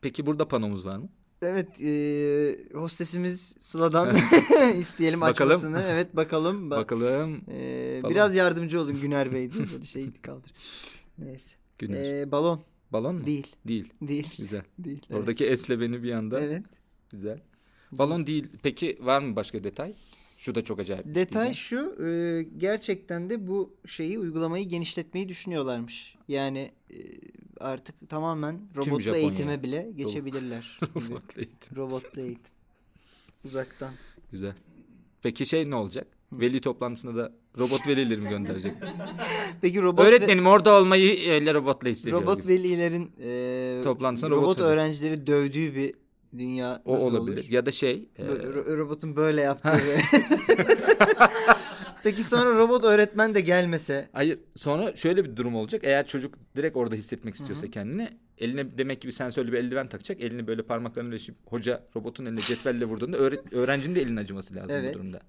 Peki 0.00 0.26
burada 0.26 0.48
panomuz 0.48 0.86
var 0.86 0.96
mı? 0.98 1.08
Evet 1.42 1.80
eee, 1.80 2.72
hostesimiz 2.74 3.54
Sıla'dan 3.58 4.16
isteyelim 4.78 5.20
Bakalım. 5.20 5.50
açmasını. 5.56 5.82
Evet 5.90 6.16
bakalım. 6.16 6.70
Bak, 6.70 6.78
Bakalım. 6.78 7.40
Ee, 7.50 8.00
Balon. 8.02 8.10
biraz 8.14 8.34
yardımcı 8.36 8.80
olun 8.80 9.00
Güner 9.00 9.32
Bey 9.32 9.52
diye 9.52 9.64
böyle 9.72 9.84
şey 9.84 10.12
kaldır. 10.12 10.52
Neyse. 11.18 11.56
Güneş. 11.78 11.98
Ee, 11.98 12.32
balon 12.32 12.60
Balon 12.94 13.14
mu? 13.14 13.26
değil. 13.26 13.46
Değil. 13.68 13.92
Değil. 14.02 14.28
Güzel. 14.38 14.62
Değil. 14.78 15.00
evet. 15.10 15.20
Oradaki 15.20 15.46
esle 15.46 15.80
beni 15.80 16.02
bir 16.02 16.12
anda. 16.12 16.40
Evet. 16.40 16.62
Güzel. 17.10 17.40
Balon 17.92 18.26
değil. 18.26 18.46
Peki 18.62 18.98
var 19.00 19.20
mı 19.22 19.36
başka 19.36 19.64
detay? 19.64 19.94
Şu 20.38 20.54
da 20.54 20.62
çok 20.64 20.78
acayip. 20.80 21.04
şey 21.04 21.14
Detay 21.14 21.44
diyeceğim. 21.44 21.54
şu 21.96 22.04
e, 22.06 22.42
gerçekten 22.58 23.30
de 23.30 23.46
bu 23.46 23.76
şeyi 23.86 24.18
uygulamayı 24.18 24.68
genişletmeyi 24.68 25.28
düşünüyorlarmış. 25.28 26.14
Yani 26.28 26.70
e, 26.90 26.96
artık 27.60 28.08
tamamen 28.08 28.60
robotlu 28.76 29.00
Japonya. 29.00 29.22
eğitime 29.22 29.62
bile 29.62 29.90
geçebilirler. 29.96 30.80
Robotla 30.96 31.42
eğitim. 31.42 31.76
Robotlu 31.76 32.20
eğitim. 32.20 32.54
Uzaktan. 33.44 33.94
Güzel. 34.30 34.54
Peki 35.22 35.46
şey 35.46 35.70
ne 35.70 35.74
olacak? 35.74 36.06
Veli 36.40 36.60
toplantısında 36.60 37.16
da 37.16 37.32
robot 37.58 37.88
velileri 37.88 38.20
mi 38.20 38.28
gönderecek? 38.28 38.72
Peki 39.60 39.82
robot 39.82 40.04
ve- 40.04 40.08
Öğretmenim 40.08 40.46
orada 40.46 40.72
olmayı 40.80 41.30
öyle 41.30 41.54
robotla 41.54 41.88
hissediyor. 41.88 42.22
robot 42.22 42.46
velilerin 42.46 43.10
e, 43.22 43.80
Toplantısına 43.84 44.30
robot, 44.30 44.42
robot 44.44 44.58
öğrencileri 44.60 45.26
dövdüğü 45.26 45.74
bir 45.74 45.94
dünya 46.38 46.82
O 46.84 46.94
nasıl 46.94 47.06
olabilir. 47.06 47.36
olur? 47.36 47.46
Ya 47.50 47.66
da 47.66 47.70
şey. 47.70 48.08
e, 48.18 48.22
ro- 48.22 48.76
robotun 48.76 49.16
böyle 49.16 49.40
yaptığı. 49.40 49.68
ve- 49.68 50.00
Peki 52.02 52.22
sonra 52.22 52.58
robot 52.58 52.84
öğretmen 52.84 53.34
de 53.34 53.40
gelmese 53.40 54.08
Hayır 54.12 54.38
sonra 54.54 54.96
şöyle 54.96 55.24
bir 55.24 55.36
durum 55.36 55.54
olacak. 55.54 55.80
Eğer 55.84 56.06
çocuk 56.06 56.34
direkt 56.56 56.76
orada 56.76 56.94
hissetmek 56.94 57.34
istiyorsa 57.34 57.70
kendini 57.70 58.08
eline 58.38 58.78
demek 58.78 59.00
ki 59.02 59.08
bir 59.08 59.12
sensörlü 59.12 59.52
bir 59.52 59.58
eldiven 59.58 59.88
takacak. 59.88 60.20
Elini 60.20 60.46
böyle 60.46 60.62
parmaklarını 60.62 61.08
birleşip 61.10 61.34
hoca 61.46 61.82
robotun 61.96 62.24
eline 62.26 62.40
cetvelle 62.40 62.84
vurduğunda 62.84 63.16
öğret- 63.16 63.52
öğrencinin 63.54 63.94
de 63.94 64.00
elinin 64.02 64.16
acıması 64.16 64.54
lazım 64.54 64.70
Evet. 64.70 64.94
bu 64.94 64.98
durumda. 64.98 65.20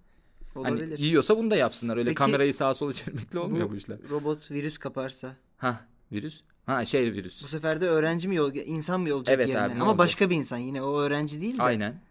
Olabilir. 0.55 0.91
Hani 0.91 1.01
yiyorsa 1.01 1.37
bunu 1.37 1.51
da 1.51 1.55
yapsınlar. 1.55 1.97
Öyle 1.97 2.05
Peki- 2.09 2.17
kamerayı 2.17 2.53
sağa 2.53 2.73
sola 2.73 2.93
çevirmekle 2.93 3.39
olmuyor 3.39 3.69
bu, 3.71 3.75
işler. 3.75 3.97
robot 4.09 4.51
virüs 4.51 4.77
kaparsa 4.77 5.35
Ha 5.57 5.81
virüs. 6.11 6.41
Ha 6.65 6.85
şey 6.85 7.13
virüs. 7.13 7.43
bu 7.43 7.47
sefer 7.47 7.81
de 7.81 7.87
öğrenci 7.87 8.27
mi 8.27 8.35
yol 8.35 8.55
insan 8.55 9.01
mı 9.01 9.13
olacak 9.15 9.35
Evet 9.35 9.47
yerine? 9.47 9.61
abi, 9.63 9.73
Ama 9.73 9.83
olacak? 9.85 9.97
başka 9.97 10.29
bir 10.29 10.35
insan 10.35 10.57
yine 10.57 10.81
o 10.81 10.99
öğrenci 10.99 11.41
değil 11.41 11.57
de. 11.57 11.61
Aynen. 11.63 12.01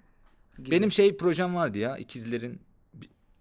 gibi. 0.58 0.70
Benim 0.70 0.90
şey 0.90 1.16
projem 1.16 1.54
vardı 1.54 1.78
ya 1.78 1.96
ikizlerin 1.96 2.60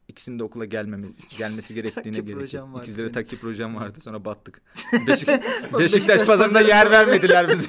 ikisinin 0.07 0.39
de 0.39 0.43
okula 0.43 0.65
gelmemesi 0.65 1.37
gelmesi 1.37 1.73
gerektiğine 1.73 2.11
Takki 2.17 2.25
gerek. 2.25 2.39
projem 2.39 2.61
yok. 2.61 2.73
vardı 2.73 2.83
İkizlere 2.83 3.03
benim. 3.05 3.13
takki 3.13 3.39
projem 3.39 3.75
vardı 3.75 4.01
sonra 4.01 4.25
battık. 4.25 4.61
Beşik, 5.07 5.27
Beşiktaş, 5.27 5.79
Beşiktaş 5.79 6.25
pazarında 6.25 6.61
yer 6.61 6.91
vermediler 6.91 7.49
bize. 7.49 7.67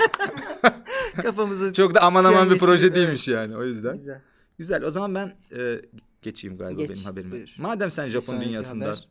kafamızı 1.22 1.72
Çok 1.72 1.94
da 1.94 2.02
aman 2.02 2.24
aman 2.24 2.50
bir 2.50 2.58
proje 2.58 2.94
değilmiş 2.94 3.28
yani 3.28 3.56
o 3.56 3.64
yüzden. 3.64 3.96
Güzel. 3.96 4.20
Güzel 4.58 4.82
o 4.84 4.90
zaman 4.90 5.14
ben 5.14 5.32
e, 5.58 5.80
geçeyim 6.24 6.56
galiba 6.58 6.80
Geç, 6.80 6.90
benim 6.90 7.02
haberime. 7.04 7.32
buyur. 7.32 7.54
Madem 7.58 7.90
sen 7.90 8.08
Japon 8.08 8.40
dünyasında 8.40 8.84
haber. 8.84 9.08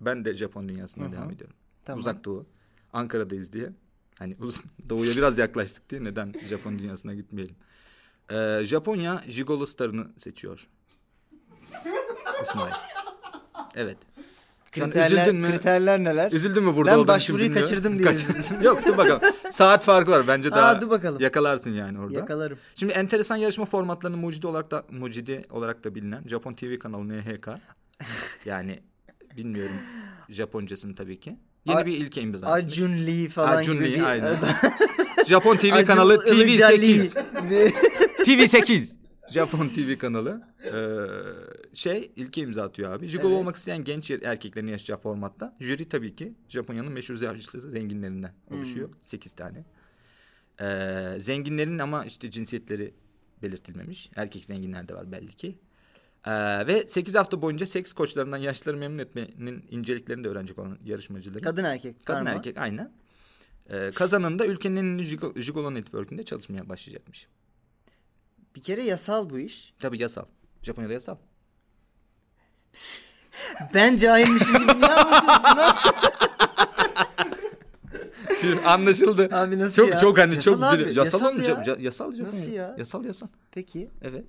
ben 0.00 0.24
de 0.24 0.34
Japon 0.34 0.68
dünyasında 0.68 1.04
Hı 1.04 1.08
hı. 1.08 1.12
devam 1.12 1.30
ediyorum. 1.30 1.56
Tamam. 1.84 2.00
Uzak 2.00 2.24
Doğu. 2.24 2.46
Ankara'dayız 2.92 3.52
diye. 3.52 3.70
Hani 4.18 4.36
doğuya 4.88 5.16
biraz 5.16 5.38
yaklaştık 5.38 5.90
diye 5.90 6.04
neden 6.04 6.32
Japon 6.48 6.78
dünyasına 6.78 7.14
gitmeyelim. 7.14 7.54
Ee, 8.30 8.60
Japonya 8.64 9.22
Jigolo 9.28 9.66
starını 9.66 10.06
seçiyor. 10.16 10.68
İsmail. 12.42 12.72
Evet. 13.74 13.96
Kriterler, 14.72 15.24
üzüldün 15.26 15.40
mü? 15.40 15.50
kriterler 15.50 16.04
neler? 16.04 16.32
Üzüldün 16.32 16.64
mü 16.64 16.76
burada 16.76 16.90
Ben 16.90 16.94
olduğun 16.96 17.02
için 17.02 17.08
başvuruyu 17.14 17.54
kaçırdım 17.54 17.98
diye 17.98 18.10
üzüldüm. 18.10 18.62
Yok 18.62 18.86
dur 18.86 18.96
bakalım. 18.96 19.20
Saat 19.50 19.84
farkı 19.84 20.10
var 20.10 20.22
bence 20.28 20.50
daha 20.50 20.68
Aa, 20.70 20.80
dur 20.80 20.90
bakalım. 20.90 21.20
yakalarsın 21.22 21.70
yani 21.70 21.98
orada. 22.00 22.18
Yakalarım. 22.18 22.58
Şimdi 22.74 22.92
enteresan 22.92 23.36
yarışma 23.36 23.64
formatlarının 23.64 24.18
mucidi 24.18 24.46
olarak 24.46 24.70
da 24.70 24.84
mucidi 24.90 25.44
olarak 25.50 25.84
da 25.84 25.94
bilinen 25.94 26.22
Japon 26.28 26.54
TV 26.54 26.78
kanalı 26.78 27.08
NHK. 27.08 27.48
Yani 28.44 28.80
bilmiyorum 29.36 29.74
Japoncasını 30.28 30.94
tabii 30.94 31.20
ki. 31.20 31.36
Yeni 31.64 31.78
A- 31.78 31.86
bir 31.86 31.92
ilke 31.92 32.20
imza 32.22 32.46
atmış. 32.46 32.64
Acun 32.74 32.92
Lee 33.06 33.28
falan 33.28 33.56
Acun 33.56 33.74
gibi 33.74 33.92
Lee, 33.92 33.98
bir 33.98 34.04
aynen. 34.04 34.38
Japon 35.26 35.56
TV 35.56 35.72
Acun 35.72 35.86
kanalı 35.86 36.34
Ilıca 36.34 36.70
TV8. 36.70 36.80
Lee. 36.82 37.24
Ne? 37.50 37.66
TV8. 38.24 38.88
Japon 39.30 39.68
TV 39.68 39.98
kanalı. 39.98 40.42
Ee, 40.64 40.70
şey 41.74 42.12
ilke 42.16 42.40
imza 42.42 42.62
atıyor 42.62 42.92
abi. 42.92 43.06
Jigolo 43.06 43.28
Evet. 43.28 43.38
olmak 43.40 43.56
isteyen 43.56 43.84
genç 43.84 44.10
er- 44.10 44.22
erkeklerin 44.22 44.66
yaşayacağı 44.66 44.96
formatta. 44.98 45.56
Jüri 45.60 45.88
tabii 45.88 46.16
ki 46.16 46.34
Japonya'nın 46.48 46.92
meşhur 46.92 47.22
yaşlısı 47.22 47.70
zenginlerinden 47.70 48.34
oluşuyor. 48.50 48.88
Hmm. 48.88 48.96
Sekiz 49.02 49.32
tane. 49.32 49.64
Ee, 50.60 51.16
zenginlerin 51.20 51.78
ama 51.78 52.04
işte 52.04 52.30
cinsiyetleri 52.30 52.94
belirtilmemiş. 53.42 54.10
Erkek 54.16 54.44
zenginler 54.44 54.88
de 54.88 54.94
var 54.94 55.12
belli 55.12 55.32
ki. 55.36 55.58
Ee, 56.26 56.66
ve 56.66 56.88
8 56.88 57.14
hafta 57.14 57.42
boyunca 57.42 57.66
seks 57.66 57.92
koçlarından 57.92 58.36
yaşlıları 58.36 58.76
memnun 58.76 58.98
etmenin 58.98 59.66
inceliklerini 59.70 60.24
de 60.24 60.28
öğrenecek 60.28 60.58
olan 60.58 60.78
yarışmacıların. 60.84 61.42
Kadın 61.42 61.64
erkek. 61.64 62.06
Kadın 62.06 62.24
karma. 62.24 62.30
erkek 62.38 62.58
aynen. 62.58 62.92
Ee, 63.70 63.90
kazanında 63.94 64.46
ülkenin 64.46 64.76
en 64.76 64.84
ünlü 64.84 65.02
Jigo- 65.02 65.40
Jigolo 65.40 65.74
Network'ünde 65.74 66.22
çalışmaya 66.24 66.68
başlayacakmış. 66.68 67.26
Bir 68.56 68.60
kere 68.62 68.84
yasal 68.84 69.30
bu 69.30 69.38
iş. 69.38 69.74
Tabii 69.78 69.98
yasal. 69.98 70.24
Japonya'da 70.62 70.92
yasal. 70.92 71.16
Ben 73.74 73.96
cahilmişim 73.96 74.54
gibi 74.54 74.76
niye 74.80 74.86
anlatıyorsun 74.86 75.56
lan? 75.56 75.76
Anlaşıldı. 78.66 79.28
Abi 79.32 79.58
nasıl 79.58 79.74
çok 79.76 79.90
ya? 79.90 79.98
çok 79.98 80.18
hani 80.18 80.34
Yasal 80.34 80.52
çok 80.52 80.62
abi, 80.62 80.94
yasal 80.94 81.22
yasal 81.34 81.36
ya. 81.42 81.54
Ja- 81.74 81.80
yasal 81.82 82.12
Japonya. 82.12 82.38
Nasıl 82.38 82.52
ya? 82.52 82.74
Yasal 82.78 83.04
yasal. 83.04 83.26
Peki. 83.52 83.90
Evet. 84.02 84.24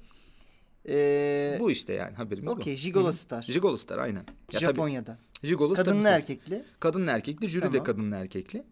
Ee, 0.90 1.58
bu 1.60 1.72
işte 1.72 1.94
yani 1.94 2.16
haberimiz 2.16 2.52
Okey 2.52 2.74
bu. 2.74 2.78
Jigolo 2.78 3.08
Hı. 3.08 3.14
Star. 3.14 3.42
Jigolo 3.42 3.78
Star 3.78 3.98
aynen. 3.98 4.20
Ya 4.20 4.26
tabii, 4.52 4.60
Japonya'da. 4.66 5.18
Jigolo 5.44 5.74
Star'ın 5.76 5.86
Kadınlı 5.90 6.04
seç- 6.04 6.12
erkekli. 6.14 6.64
Kadınlı 6.80 7.12
erkekli, 7.12 7.48
jüri 7.48 7.64
de 7.64 7.68
Tamam. 7.68 7.84
kadınlı 7.84 8.16
erkekli. 8.16 8.64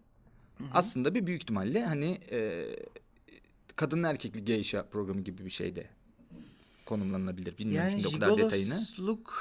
Aslında 0.74 1.14
bir 1.14 1.26
büyük 1.26 1.42
ihtimalle 1.42 1.84
hani 1.84 2.18
e, 2.32 2.66
kadınlı 3.76 4.06
erkekli 4.08 4.44
geisha 4.44 4.82
programı 4.86 5.20
gibi 5.20 5.44
bir 5.44 5.50
şey 5.50 5.76
de 5.76 5.86
konumlanabilir. 6.90 7.58
Bilmiyorum 7.58 7.88
Yani 7.90 8.02
şimdi 8.02 8.16
o 8.16 8.20
kadar 8.20 8.38
detayını. 8.38 8.64
jigolosluk 8.74 9.34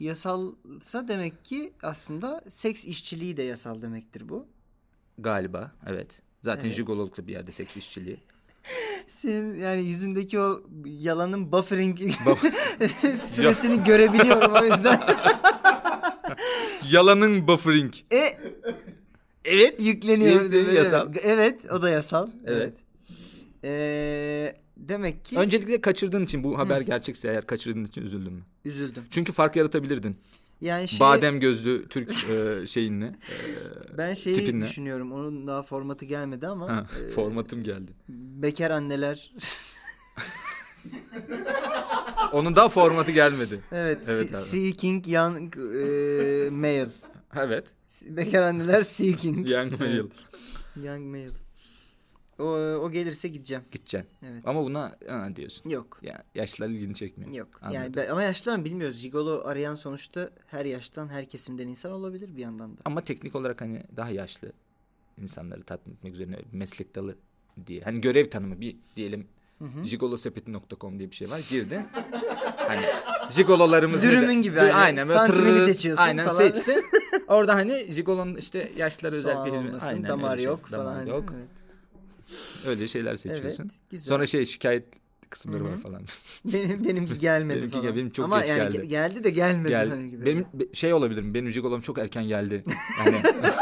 yasalsa 0.00 1.08
demek 1.08 1.44
ki 1.44 1.72
aslında 1.82 2.42
seks 2.48 2.84
işçiliği 2.84 3.36
de 3.36 3.42
yasal 3.42 3.82
demektir 3.82 4.28
bu. 4.28 4.46
Galiba 5.18 5.72
evet. 5.86 6.08
Zaten 6.44 6.64
Evet. 6.64 6.76
jigololukla 6.76 7.26
bir 7.26 7.32
yerde 7.32 7.52
seks 7.52 7.76
işçiliği. 7.76 8.16
Senin 9.08 9.54
yani 9.58 9.82
yüzündeki 9.82 10.40
o 10.40 10.62
yalanın 10.84 11.52
buffering 11.52 11.98
Buff- 12.00 13.18
süresini 13.34 13.84
görebiliyorum 13.84 14.52
o 14.54 14.64
yüzden. 14.64 15.00
Yalanın 16.90 17.46
buffering. 17.48 17.94
e 18.12 18.38
Evet. 19.44 19.80
yükleniyor. 19.80 20.40
Evet. 20.52 20.74
yasal. 20.74 21.12
Evet 21.22 21.70
o 21.72 21.82
da 21.82 21.90
yasal. 21.90 22.28
Evet. 22.46 22.74
Ee, 23.64 24.56
demek 24.88 25.24
ki 25.24 25.38
Öncelikle 25.38 25.80
kaçırdığın 25.80 26.24
için 26.24 26.44
bu 26.44 26.58
haber 26.58 26.80
gerçekse 26.80 27.28
eğer 27.28 27.46
kaçırdığın 27.46 27.84
için 27.84 28.02
üzüldün 28.02 28.32
mü? 28.32 28.42
üzüldüm. 28.64 29.02
Çünkü 29.10 29.32
fark 29.32 29.56
yaratabilirdin. 29.56 30.16
Yani 30.60 30.88
şey, 30.88 31.00
Badem 31.00 31.40
gözlü 31.40 31.88
Türk 31.88 32.10
e, 32.30 32.66
şeyinle. 32.66 33.06
e, 33.06 33.98
ben 33.98 34.14
şeyi 34.14 34.36
tipinle. 34.36 34.64
düşünüyorum. 34.66 35.12
Onun 35.12 35.46
daha 35.46 35.62
formatı 35.62 36.04
gelmedi 36.04 36.46
ama 36.46 36.68
ha, 36.68 36.86
e, 37.06 37.08
formatım 37.10 37.62
geldi. 37.62 37.92
bekar 38.08 38.70
anneler 38.70 39.32
Onun 42.32 42.56
daha 42.56 42.68
formatı 42.68 43.10
gelmedi. 43.12 43.60
evet, 43.72 43.98
Evet 44.08 44.30
se- 44.32 44.42
seeking 44.44 45.08
young 45.08 45.56
e, 45.56 46.50
male. 46.50 46.88
Evet. 47.36 47.64
Bekar 48.08 48.42
anneler 48.42 48.82
seeking. 48.82 49.50
Young 49.50 49.80
male. 49.80 49.92
Evet, 49.94 50.12
young 50.84 51.00
male. 51.06 51.43
O, 52.38 52.44
o 52.82 52.90
gelirse 52.90 53.28
gideceğim. 53.28 53.64
Gideceksin. 53.70 54.10
Evet. 54.30 54.42
Ama 54.46 54.64
buna 54.64 54.96
ha, 55.08 55.36
diyorsun. 55.36 55.70
Yok. 55.70 56.00
Ya 56.02 56.22
yaşlılar 56.34 56.68
ilgini 56.68 56.94
çekmiyor. 56.94 57.32
Yok. 57.32 57.48
Anladım. 57.62 57.82
Yani 57.82 57.96
be- 57.96 58.10
ama 58.10 58.22
yaşlılar 58.22 58.64
bilmiyoruz. 58.64 58.96
Jigolo 58.96 59.42
arayan 59.44 59.74
sonuçta 59.74 60.30
her 60.46 60.64
yaştan, 60.64 61.08
her 61.08 61.28
kesimden 61.28 61.68
insan 61.68 61.92
olabilir 61.92 62.36
bir 62.36 62.42
yandan 62.42 62.76
da. 62.76 62.80
Ama 62.84 63.00
teknik 63.00 63.34
olarak 63.36 63.60
hani 63.60 63.82
daha 63.96 64.10
yaşlı 64.10 64.52
insanları 65.22 65.62
tatmin 65.62 65.94
etmek 65.94 66.14
üzerine 66.14 66.38
meslek 66.52 66.94
dalı 66.94 67.16
diye. 67.66 67.80
Hani 67.82 68.00
görev 68.00 68.30
tanımı 68.30 68.60
bir 68.60 68.76
diyelim 68.96 69.26
jigolosepeti.com 69.84 70.98
diye 70.98 71.10
bir 71.10 71.16
şey 71.16 71.30
var. 71.30 71.40
Girdin. 71.50 71.80
hani 72.56 72.80
jigololarımız 73.30 74.02
Dürümün 74.02 74.42
gibi 74.42 74.58
hani 74.58 74.74
aynen 74.74 75.08
böyle 75.08 75.26
tırırır, 75.26 75.66
seçiyorsun 75.66 76.02
Aynen 76.02 76.26
falan. 76.26 76.38
seçtin. 76.38 76.84
Orada 77.28 77.54
hani 77.54 77.86
jigolonun 77.92 78.34
işte 78.34 78.72
yaşlılara 78.76 79.16
özellikle 79.16 79.56
hizmet. 79.56 79.82
Aynen 79.82 80.08
damar 80.08 80.36
şey. 80.36 80.46
yok 80.46 80.72
Damar 80.72 80.94
falan. 80.94 81.06
yok. 81.06 81.24
Evet. 81.36 81.63
Öyle 82.66 82.88
şeyler 82.88 83.16
seçiyorsun. 83.16 83.62
Evet, 83.64 83.74
güzel. 83.90 84.06
Sonra 84.14 84.26
şey 84.26 84.46
şikayet 84.46 84.84
kısımları 85.30 85.64
var 85.64 85.78
falan. 85.78 86.02
Benim 86.44 86.84
benimki 86.84 87.18
gelmedi 87.18 87.58
Benimki 87.58 87.78
falan. 87.80 87.96
benim 87.96 88.10
çok 88.10 88.24
Ama 88.24 88.40
geç 88.40 88.50
yani 88.50 88.58
geldi. 88.58 88.76
ge- 88.76 88.84
geldi 88.88 89.24
de 89.24 89.30
gelmedi 89.30 89.68
Gel. 89.68 89.88
hani 89.88 90.10
gibi. 90.10 90.26
Benim 90.26 90.46
be- 90.54 90.74
şey 90.74 90.92
olabilir 90.92 91.22
mi? 91.22 91.34
Benim 91.34 91.50
jigolom 91.50 91.80
çok 91.80 91.98
erken 91.98 92.24
geldi. 92.24 92.64
Yani 93.06 93.22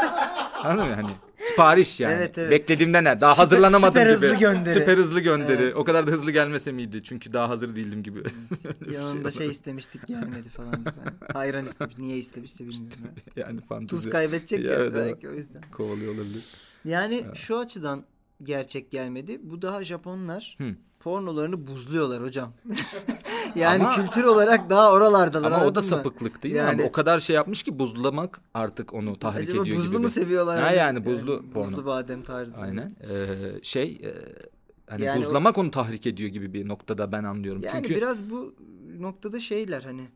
Anladın 0.63 0.87
mı? 0.89 0.95
Hani 0.95 1.09
sipariş 1.37 1.99
yani. 1.99 2.13
Evet, 2.13 2.37
evet. 2.37 2.51
Beklediğimden? 2.51 3.05
Daha 3.05 3.15
Süper- 3.15 3.35
hazırlanamadım 3.35 3.87
süper 3.93 4.05
gibi. 4.05 4.13
hızlı 4.13 4.35
gönderi. 4.39 4.73
Süper 4.73 4.97
hızlı 4.97 5.19
gönderi. 5.19 5.63
Evet. 5.63 5.75
O 5.75 5.83
kadar 5.83 6.07
da 6.07 6.11
hızlı 6.11 6.31
gelmese 6.31 6.71
miydi? 6.71 7.03
Çünkü 7.03 7.33
daha 7.33 7.49
hazır 7.49 7.75
değildim 7.75 8.03
gibi. 8.03 8.23
Yanında 8.93 9.31
şey 9.31 9.37
şey 9.41 9.47
istemiştik 9.51 10.07
gelmedi 10.07 10.49
falan. 10.49 10.85
Ben 10.85 11.33
Ayran 11.39 11.65
istemiş. 11.65 11.97
Niye 11.97 12.17
istemişse 12.17 12.63
bilmiyorum. 12.67 12.91
yani 13.35 13.61
fantezi 13.61 13.89
Tuz 14.03 14.09
kaybedecek 14.11 14.65
ya 14.65 14.73
Evet, 14.73 14.93
belki 14.95 15.29
o 15.29 15.31
yüzden. 15.33 15.61
kovalıyor 15.71 16.15
olabilir. 16.15 16.43
Yani 16.85 17.23
şu 17.35 17.57
açıdan 17.59 18.03
gerçek 18.43 18.91
gelmedi. 18.91 19.39
Bu 19.43 19.61
daha 19.61 19.83
Japonlar 19.83 20.55
Hı. 20.61 20.75
pornolarını 20.99 21.67
buzluyorlar 21.67 22.23
hocam. 22.23 22.53
yani 23.55 23.83
Ama- 23.83 23.95
kültür 23.95 24.23
olarak 24.23 24.69
daha 24.69 24.91
oralardalar. 24.91 25.51
Ama 25.51 25.65
o 25.65 25.75
da 25.75 25.79
mı? 25.79 25.83
sapıklık 25.85 26.43
değil 26.43 26.53
mi? 26.53 26.57
Yani- 26.59 26.81
Abi? 26.81 26.89
O 26.89 26.91
kadar 26.91 27.19
şey 27.19 27.35
yapmış 27.35 27.63
ki 27.63 27.79
buzlamak 27.79 28.41
artık 28.53 28.93
onu 28.93 29.19
tahrik 29.19 29.49
Acaba 29.49 29.61
ediyor 29.61 29.77
buzlu 29.77 29.89
gibi. 29.91 29.97
mu 29.99 30.03
bir- 30.05 30.09
seviyorlar? 30.11 30.61
Ha 30.61 30.71
yani 30.71 31.05
buzlu 31.05 31.45
porno. 31.53 31.71
Buzlu 31.71 31.85
badem 31.85 32.23
tarzı. 32.23 32.61
Aynen. 32.61 32.95
Ee, 33.01 33.25
şey 33.63 34.01
e, 34.03 34.13
hani 34.87 35.03
Yani 35.05 35.19
o- 35.23 35.27
buzlamak 35.27 35.57
onu 35.57 35.71
tahrik 35.71 36.07
ediyor 36.07 36.29
gibi 36.29 36.53
bir 36.53 36.67
noktada 36.67 37.11
ben 37.11 37.23
anlıyorum. 37.23 37.61
Yani 37.65 37.73
Çünkü 37.87 37.95
biraz 37.95 38.29
bu 38.29 38.55
noktada 38.99 39.39
şeyler 39.39 39.83
hani 39.83 40.07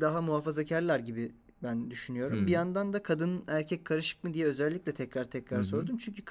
daha 0.00 0.20
muhafazakarlar 0.22 0.98
gibi 0.98 1.32
ben 1.62 1.90
düşünüyorum. 1.90 2.42
Hı. 2.42 2.46
Bir 2.46 2.52
yandan 2.52 2.92
da 2.92 3.02
kadın 3.02 3.42
erkek 3.48 3.84
karışık 3.84 4.24
mı 4.24 4.34
diye 4.34 4.46
özellikle 4.46 4.92
tekrar 4.92 5.24
tekrar 5.24 5.58
hı. 5.58 5.64
sordum. 5.64 5.96
Çünkü 5.96 6.24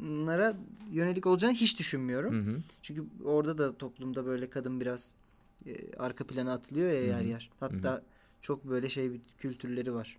kadınlara 0.00 0.54
yönelik 0.92 1.26
olacağını 1.26 1.54
hiç 1.54 1.78
düşünmüyorum. 1.78 2.46
Hı 2.46 2.50
hı. 2.50 2.56
Çünkü 2.82 3.04
orada 3.24 3.58
da 3.58 3.76
toplumda 3.78 4.26
böyle 4.26 4.50
kadın 4.50 4.80
biraz 4.80 5.14
e, 5.66 5.92
arka 5.98 6.24
plana 6.26 6.52
atılıyor 6.52 6.88
ya 6.88 7.00
yer 7.06 7.20
Hı 7.20 7.24
hı. 7.24 7.28
yer. 7.28 7.50
Hatta 7.60 8.02
çok 8.42 8.64
böyle 8.68 8.88
şey 8.88 9.12
bir 9.12 9.20
kültürleri 9.38 9.94
var. 9.94 10.16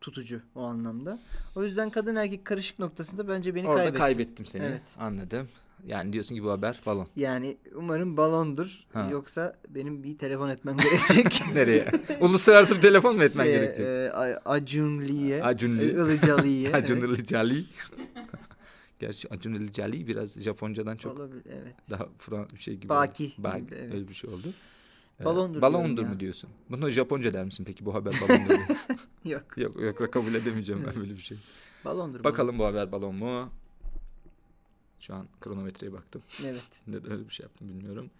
Tutucu 0.00 0.40
o 0.54 0.62
anlamda. 0.62 1.18
O 1.56 1.62
yüzden 1.64 1.90
kadın 1.90 2.16
erkek 2.16 2.44
karışık 2.44 2.78
noktasında 2.78 3.28
bence 3.28 3.54
beni 3.54 3.68
Orada 3.68 3.78
kaybetti. 3.82 3.98
kaybettim 3.98 4.46
seni. 4.46 4.62
Evet. 4.62 4.82
Anladım. 4.98 5.48
Yani 5.86 6.12
diyorsun 6.12 6.34
ki 6.34 6.44
bu 6.44 6.50
haber 6.50 6.80
balon. 6.86 7.06
Yani 7.16 7.56
umarım 7.74 8.16
balondur. 8.16 8.84
Ha. 8.92 9.08
Yoksa 9.12 9.56
benim 9.68 10.02
bir 10.04 10.18
telefon 10.18 10.48
etmem 10.48 10.76
gerekecek. 10.76 11.42
Nereye? 11.54 11.86
Uluslararası 12.20 12.76
bir 12.76 12.80
telefon 12.80 13.16
mu 13.16 13.22
etmen 13.22 13.44
Şeye, 13.44 13.56
gerekecek? 13.56 13.86
e, 13.86 14.10
A- 14.12 14.40
Acun 14.52 15.00
Lee'ye. 15.02 15.42
Acun 15.44 15.78
Lee. 15.78 15.84
e, 15.84 15.90
Ilıcalı'ya. 15.90 16.72
Acun. 16.72 17.00
Ilıcalı. 17.00 17.54
Gerçi 18.98 19.28
Acun 19.28 19.54
Ilıcalı 19.54 19.92
biraz 19.92 20.40
Japoncadan 20.42 20.96
çok 20.96 21.16
Olabilir 21.16 21.42
evet. 21.50 21.74
daha 21.90 22.08
Fransız 22.18 22.54
bir 22.54 22.60
şey 22.60 22.74
gibi. 22.76 22.88
Baki 22.88 23.24
oldu. 23.24 23.32
Baki. 23.38 23.74
evet. 23.74 23.94
Öyle 23.94 24.08
bir 24.08 24.14
şey 24.14 24.30
oldu. 24.30 24.48
Ee, 25.20 25.24
Balondur 25.24 25.62
balondur 25.62 26.06
mu 26.06 26.20
diyorsun? 26.20 26.50
Bunu 26.70 26.90
Japonca 26.90 27.32
der 27.32 27.44
misin 27.44 27.64
peki 27.64 27.84
bu 27.84 27.94
haber 27.94 28.14
balondur 28.22 28.54
mu? 28.54 28.76
Yok. 29.24 29.58
yok 29.58 29.80
yok 29.80 30.12
kabul 30.12 30.34
edemeyeceğim 30.34 30.84
ben 30.86 31.00
böyle 31.00 31.12
bir 31.12 31.22
şey. 31.22 31.38
Balondur. 31.84 32.24
Bakalım 32.24 32.58
bu 32.58 32.64
haber 32.64 32.92
balon 32.92 33.14
mu? 33.14 33.50
Şu 35.00 35.14
an 35.14 35.26
kronometreye 35.40 35.92
baktım. 35.92 36.22
Evet. 36.44 36.62
Neden 36.86 37.12
öyle 37.12 37.24
bir 37.24 37.34
şey 37.34 37.44
yaptım 37.44 37.68
bilmiyorum. 37.68 38.10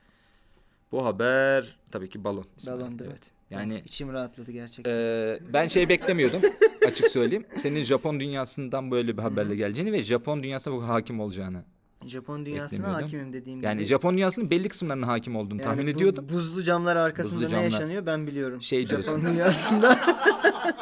Bu 0.92 1.04
haber 1.04 1.78
tabii 1.90 2.08
ki 2.10 2.24
balon. 2.24 2.46
İsmail. 2.56 2.80
Balon 2.80 2.98
değil 2.98 3.10
mi? 3.10 3.16
Evet. 3.18 3.37
Yani 3.50 3.82
içim 3.84 4.12
rahatladı 4.12 4.52
gerçekten. 4.52 4.92
Ee, 4.92 5.38
ben 5.52 5.66
şey 5.66 5.88
beklemiyordum 5.88 6.40
açık 6.86 7.06
söyleyeyim. 7.10 7.44
Senin 7.56 7.82
Japon 7.82 8.20
dünyasından 8.20 8.90
böyle 8.90 9.16
bir 9.16 9.22
haberle 9.22 9.56
geleceğini 9.56 9.92
ve 9.92 10.02
Japon 10.02 10.42
dünyasına 10.42 10.74
bu 10.74 10.88
hakim 10.88 11.20
olacağını. 11.20 11.64
Japon 12.06 12.46
dünyasına 12.46 12.94
hakimim 12.94 13.32
dediğim 13.32 13.62
Yani 13.62 13.78
gibi. 13.78 13.88
Japon 13.88 14.14
dünyasının 14.14 14.50
belli 14.50 14.68
kısımlarına 14.68 15.06
hakim 15.06 15.36
olduğunu 15.36 15.60
Yani 15.60 15.68
tahmin 15.68 15.86
bu 15.86 15.90
ediyordum. 15.90 16.28
Buzlu 16.28 16.62
camlar 16.62 16.96
arkasında 16.96 17.34
Buzlu 17.36 17.46
ne 17.46 17.50
camlar. 17.50 17.64
yaşanıyor 17.64 18.06
ben 18.06 18.26
biliyorum. 18.26 18.62
Şey 18.62 18.86
Japon 18.86 19.02
diyorsun. 19.04 19.26
dünyasında. 19.26 19.98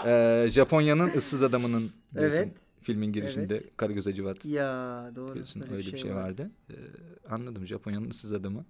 Ee, 0.06 0.46
Japonya'nın 0.50 1.06
ıssız 1.06 1.42
adamının 1.42 1.90
diyorsun. 2.14 2.37
Evet. 2.38 2.49
Filmin 2.82 3.12
girişinde 3.12 3.62
Karagöz 3.76 4.06
Hacivat 4.06 4.44
ya 4.44 5.11
doğru. 5.16 5.35
diyorsun. 5.35 5.64
Öyle 5.73 5.92
bir 5.92 5.96
şey, 5.96 6.14
var. 6.14 6.23
vardı. 6.23 6.50
Ee, 6.70 6.75
anladım 7.30 7.66
Japonya'nın 7.66 8.11
ıssız 8.11 8.32
adamı 8.32 8.64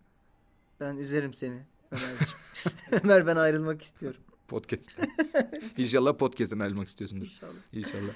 Ben 0.81 0.97
üzerim 0.97 1.35
seni. 1.35 1.61
Ömer 3.03 3.27
ben 3.27 3.37
ayrılmak 3.37 3.83
istiyorum. 3.83 4.21
podcast. 4.49 4.91
İnşallah 5.77 6.15
podcast'ten 6.17 6.59
ayrılmak 6.59 6.89
istiyorsundur. 6.89 7.25
İnşallah. 7.25 7.53
İnşallah. 7.73 8.13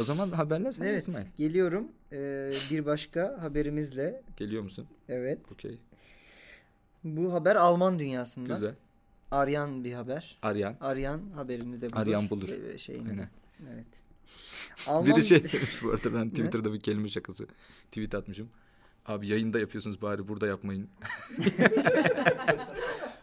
O 0.00 0.04
zaman 0.04 0.30
haberler 0.30 0.72
sen 0.72 0.84
Evet 0.84 1.02
İsmail. 1.02 1.26
geliyorum 1.36 1.88
Ee, 2.12 2.52
bir 2.70 2.86
başka 2.86 3.36
haberimizle. 3.40 4.22
Geliyor 4.36 4.62
musun? 4.62 4.86
Evet 5.08 5.38
Okey. 5.52 5.80
bu 7.04 7.32
haber 7.32 7.56
Alman 7.56 7.98
dünyasından. 7.98 8.54
Güzel. 8.54 8.74
Aryan 9.30 9.84
bir 9.84 9.92
haber. 9.92 10.38
Aryan. 10.42 10.76
Aryan 10.80 11.30
haberini 11.34 11.80
de 11.80 11.92
bulur. 11.92 12.00
Aryan 12.00 12.30
bulur. 12.30 12.48
Ve 12.48 12.78
Şeyini. 12.78 13.08
Aynen. 13.10 13.30
Evet. 13.74 13.86
Alman... 14.86 15.16
Biri 15.16 15.24
şey 15.24 15.38
demiş 15.52 15.82
bu 15.82 15.90
arada 15.90 16.14
ben 16.14 16.30
Twitter'da 16.30 16.72
bir 16.72 16.80
kelime 16.80 17.08
şakası 17.08 17.46
tweet 17.92 18.14
atmışım. 18.14 18.48
Abi 19.06 19.28
yayında 19.28 19.58
yapıyorsunuz 19.58 20.02
bari 20.02 20.28
burada 20.28 20.46
yapmayın. 20.46 20.88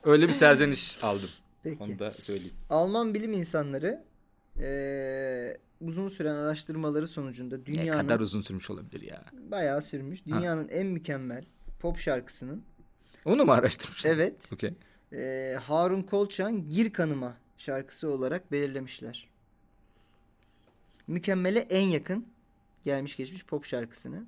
Öyle 0.07 0.27
bir 0.27 0.33
serzeniş 0.33 1.03
aldım. 1.03 1.29
Peki. 1.63 1.83
Onu 1.83 1.99
da 1.99 2.13
söyleyeyim. 2.19 2.53
Alman 2.69 3.13
bilim 3.13 3.33
insanları 3.33 4.03
eee, 4.59 5.57
uzun 5.81 6.07
süren 6.09 6.35
araştırmaları 6.35 7.07
sonucunda 7.07 7.57
Ne 7.57 7.65
dünyanın 7.65 8.07
kadar 8.07 8.19
uzun 8.19 8.41
sürmüş 8.41 8.69
olabilir 8.69 9.01
ya. 9.01 9.23
bayağı 9.33 9.81
sürmüş. 9.81 10.25
Dünyanın 10.25 10.67
en 10.69 10.87
mükemmel 10.87 11.45
pop 11.79 11.99
şarkısının 11.99 12.63
Onu 13.25 13.45
mu 13.45 13.51
araştırmışlar? 13.51 14.11
evet 14.11 14.49
Okey. 14.53 14.73
eee, 15.11 15.59
Harun 15.63 16.01
Kolçak'ın 16.03 16.69
Gir 16.69 16.93
Kanıma 16.93 17.33
şarkısı 17.57 18.09
olarak 18.09 18.51
belirlemişler. 18.51 19.27
Mükemmele 21.07 21.59
en 21.59 21.87
yakın 21.87 22.25
gelmiş 22.83 23.17
geçmiş 23.17 23.45
pop 23.45 23.65
şarkısını. 23.65 24.23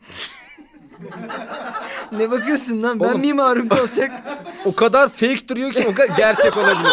ne 2.12 2.30
bakıyorsun 2.30 2.82
lan? 2.82 3.00
Ben 3.00 3.04
Oğlum. 3.08 3.20
miyim 3.20 3.38
Harun 3.38 3.68
Kolçak? 3.68 4.26
O 4.66 4.74
kadar 4.74 5.08
fake 5.08 5.48
duruyor 5.48 5.72
ki 5.72 5.86
o 5.88 5.94
kadar 5.94 6.16
gerçek 6.16 6.56
olabilir. 6.56 6.92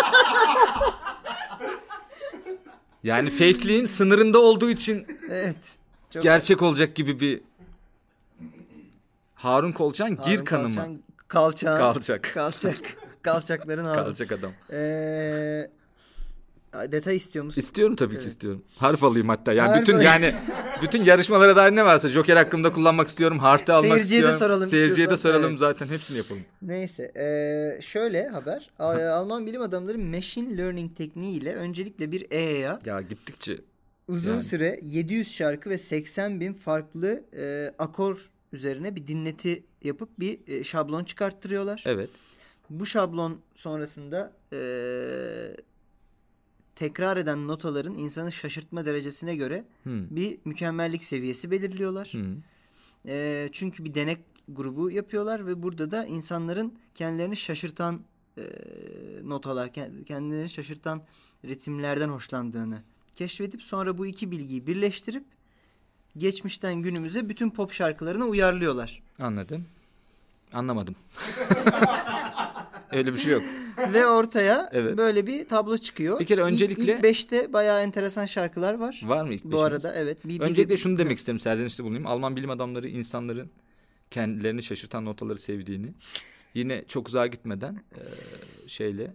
Yani 3.03 3.29
fake'liğin 3.29 3.85
sınırında 3.85 4.39
olduğu 4.39 4.69
için 4.69 5.07
evet. 5.29 5.77
Çok 6.09 6.23
gerçek 6.23 6.61
olacak 6.61 6.95
gibi 6.95 7.19
bir 7.19 7.41
Harun 9.35 9.71
Kolçan 9.71 10.09
gir 10.09 10.17
Harun 10.35 10.45
kanıma. 10.45 10.85
Kolçak, 10.85 10.99
Kalçağın. 11.27 11.77
Kalacak. 11.77 12.31
Kalçak. 12.33 12.77
Kalçakların 13.21 13.85
Harun. 13.85 14.03
Kalacak 14.03 14.31
adam. 14.31 14.51
Ee, 14.71 15.69
detay 16.91 17.15
istiyor 17.15 17.45
musun? 17.45 17.61
İstiyorum 17.61 17.95
tabii 17.95 18.13
ki 18.13 18.17
Evet. 18.19 18.29
istiyorum. 18.29 18.61
Harf 18.77 19.03
alayım 19.03 19.29
hatta. 19.29 19.53
Yani 19.53 19.69
Harf 19.69 19.81
bütün 19.81 19.93
alayım. 19.93 20.11
yani 20.11 20.33
bütün 20.81 21.03
yarışmalara 21.03 21.55
dair 21.55 21.75
ne 21.75 21.85
varsa 21.85 22.09
Joker 22.09 22.37
hakkında 22.37 22.71
kullanmak 22.71 23.07
istiyorum. 23.07 23.39
Harf'te 23.39 23.73
almak 23.73 23.91
Seyirciye 23.91 24.21
de 24.21 24.25
istiyorum. 24.25 24.39
soralım 24.39 24.69
Seyirciye 24.69 25.09
de 25.09 25.17
soralım 25.17 25.49
Evet. 25.49 25.59
zaten 25.59 25.87
hepsini 25.87 26.17
yapalım. 26.17 26.41
Neyse. 26.61 27.11
ee, 27.17 27.81
şöyle 27.81 28.27
haber. 28.27 28.69
Alman 28.79 29.45
bilim 29.45 29.61
adamları 29.61 29.97
machine 29.97 30.57
learning 30.57 30.97
tekniğiyle 30.97 31.55
öncelikle 31.55 32.11
bir 32.11 32.25
EA'ya 32.31 32.79
Ya 32.85 33.01
gittikçe 33.01 33.57
uzun 34.07 34.31
Yani. 34.33 34.43
süre 34.43 34.79
700 34.83 35.33
şarkı 35.33 35.69
ve 35.69 35.77
80 35.77 36.39
bin 36.39 36.53
farklı 36.53 37.23
ee, 37.37 37.71
akor 37.79 38.29
üzerine 38.53 38.95
bir 38.95 39.07
dinleti 39.07 39.63
yapıp 39.83 40.09
bir 40.19 40.39
ee, 40.47 40.63
şablon 40.63 41.03
çıkarttırıyorlar. 41.03 41.83
evet. 41.87 42.09
Bu 42.69 42.85
şablon 42.85 43.39
sonrasında 43.55 44.33
ee, 44.53 44.57
tekrar 46.75 47.17
eden 47.17 47.47
notaların 47.47 47.95
insanı 47.95 48.31
şaşırtma 48.31 48.85
derecesine 48.85 49.35
göre 49.35 49.65
Hmm. 49.83 50.15
bir 50.15 50.37
mükemmellik 50.45 51.03
seviyesi 51.03 51.51
belirliyorlar. 51.51 52.07
Hmm. 52.13 52.35
Ee, 53.07 53.49
çünkü 53.51 53.83
bir 53.85 53.93
denek 53.93 54.19
grubu 54.49 54.91
yapıyorlar 54.91 55.47
ve 55.47 55.63
burada 55.63 55.91
da 55.91 56.05
insanların 56.05 56.73
kendilerini 56.95 57.35
şaşırtan 57.35 58.01
e, 58.37 58.41
notalar, 59.23 59.67
kend- 59.67 60.03
kendilerini 60.05 60.49
şaşırtan 60.49 61.01
ritimlerden 61.45 62.09
hoşlandığını 62.09 62.81
keşfedip 63.13 63.61
sonra 63.63 63.97
bu 63.97 64.05
iki 64.05 64.31
bilgiyi 64.31 64.67
birleştirip 64.67 65.23
geçmişten 66.17 66.75
günümüze 66.75 67.29
bütün 67.29 67.49
pop 67.49 67.71
şarkılarına 67.71 68.25
uyarlıyorlar. 68.25 69.01
Anladım. 69.19 69.65
Anlamadım. 70.53 70.95
Öyle 72.91 73.13
bir 73.13 73.17
şey 73.17 73.31
yok. 73.33 73.43
Ve 73.93 74.07
ortaya 74.07 74.69
Evet. 74.73 74.97
böyle 74.97 75.27
bir 75.27 75.47
tablo 75.47 75.77
çıkıyor. 75.77 76.19
Bir 76.19 76.25
kere 76.25 76.41
İlk- 76.41 76.47
öncelikle- 76.51 76.93
ilk 76.95 77.03
beşte 77.03 77.53
bayağı 77.53 77.81
enteresan 77.81 78.25
şarkılar 78.25 78.73
var. 78.73 79.01
Var 79.05 79.23
mı 79.25 79.33
ilk 79.33 79.43
Bu 79.43 79.51
beşimiz? 79.51 79.63
arada 79.65 79.93
evet. 79.95 80.25
Bir, 80.25 80.29
bir 80.29 80.39
Öncelikle 80.39 80.77
şunu 80.77 80.97
demek 80.97 81.17
isterim 81.17 81.39
serzenişte 81.39 81.83
bulunayım. 81.83 82.07
Alman 82.07 82.35
bilim 82.35 82.49
adamları 82.49 82.87
insanların 82.87 83.51
kendilerini 84.11 84.63
şaşırtan 84.63 85.05
notaları 85.05 85.37
sevdiğini 85.39 85.93
yine 86.53 86.83
çok 86.87 87.07
uzağa 87.07 87.27
gitmeden 87.27 87.73
eee, 87.97 88.03
şeyle 88.67 89.13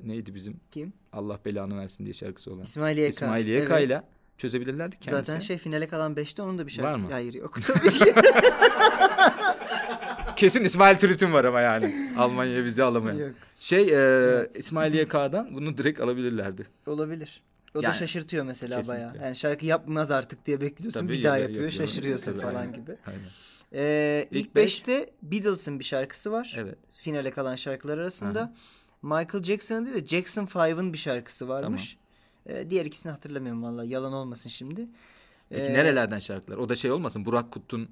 neydi 0.00 0.34
bizim 0.34 0.60
Kim? 0.70 0.92
Allah 1.12 1.38
belanı 1.44 1.78
versin 1.78 2.04
diye 2.04 2.14
şarkısı 2.14 2.52
olan 2.52 2.62
İsmail 2.62 2.98
YK. 2.98 3.08
İsmail 3.10 3.46
YK 3.48 3.70
Evet. 3.70 4.02
çözebilirlerdi 4.38 4.96
kendisini. 5.00 5.24
Zaten 5.26 5.40
şey 5.40 5.58
finale 5.58 5.86
kalan 5.86 6.14
5'te 6.14 6.42
onun 6.42 6.58
da 6.58 6.66
bir 6.66 6.72
şarkı. 6.72 6.90
Var 6.90 6.94
mı? 6.96 7.08
Hayır 7.10 7.34
yok. 7.34 7.56
Kesin 10.38 10.64
İsmail 10.64 10.98
Türüt'ün 10.98 11.32
var 11.32 11.44
ama 11.44 11.60
yani 11.60 11.94
Almanya'ya 12.18 12.64
vize 12.64 12.82
alamaya. 12.82 13.18
yok. 13.26 13.34
Şey 13.60 13.82
eee, 13.88 13.94
Evet. 13.94 14.56
İsmail 14.58 14.94
YK'dan 14.94 15.54
bunu 15.54 15.78
direkt 15.78 16.00
alabilirlerdi. 16.00 16.66
Olabilir. 16.86 17.42
O 17.74 17.78
da 17.82 17.86
Yani, 17.86 17.96
şaşırtıyor 17.96 18.44
mesela 18.44 18.76
kesinlikle. 18.76 19.04
bayağı. 19.04 19.24
Yani 19.24 19.36
şarkı 19.36 19.66
yapmaz 19.66 20.10
artık 20.10 20.46
diye 20.46 20.60
bekliyorsun. 20.60 21.00
Tabii, 21.00 21.12
bir 21.12 21.24
daha 21.24 21.36
ya- 21.36 21.42
yapıyor, 21.42 21.62
yapıyor. 21.64 21.86
şaşırıyorsun 21.88 22.32
Tabii, 22.32 22.42
falan 22.42 22.72
gibi. 22.72 22.96
Aynen. 23.06 23.20
Ee, 23.72 24.26
İlk 24.30 24.46
ilk 24.46 24.54
beş- 24.54 24.80
5'te 24.80 25.10
Beatles'ın 25.22 25.78
bir 25.78 25.84
şarkısı 25.84 26.32
var. 26.32 26.54
Evet. 26.58 26.78
Finale 26.90 27.30
kalan 27.30 27.56
şarkılar 27.56 27.98
arasında. 27.98 28.40
Aha. 28.40 28.52
Michael 29.02 29.44
Jackson'ın 29.44 29.86
değil 29.86 29.96
de 30.02 30.06
Jackson 30.06 30.46
5'ın 30.46 30.92
bir 30.92 30.98
şarkısı 30.98 31.48
varmış. 31.48 31.96
Ee, 32.46 32.70
diğer 32.70 32.84
ikisini 32.86 33.12
hatırlamıyorum 33.12 33.62
vallahi. 33.62 33.88
Yalan 33.88 34.12
olmasın 34.12 34.50
şimdi. 34.50 34.86
Peki 35.50 35.70
Ee, 35.70 35.74
nerelerden 35.74 36.18
şarkılar? 36.18 36.56
O 36.56 36.68
da 36.68 36.74
şey 36.74 36.90
olmasın 36.90 37.24
Burak 37.24 37.52
Kut'un 37.52 37.88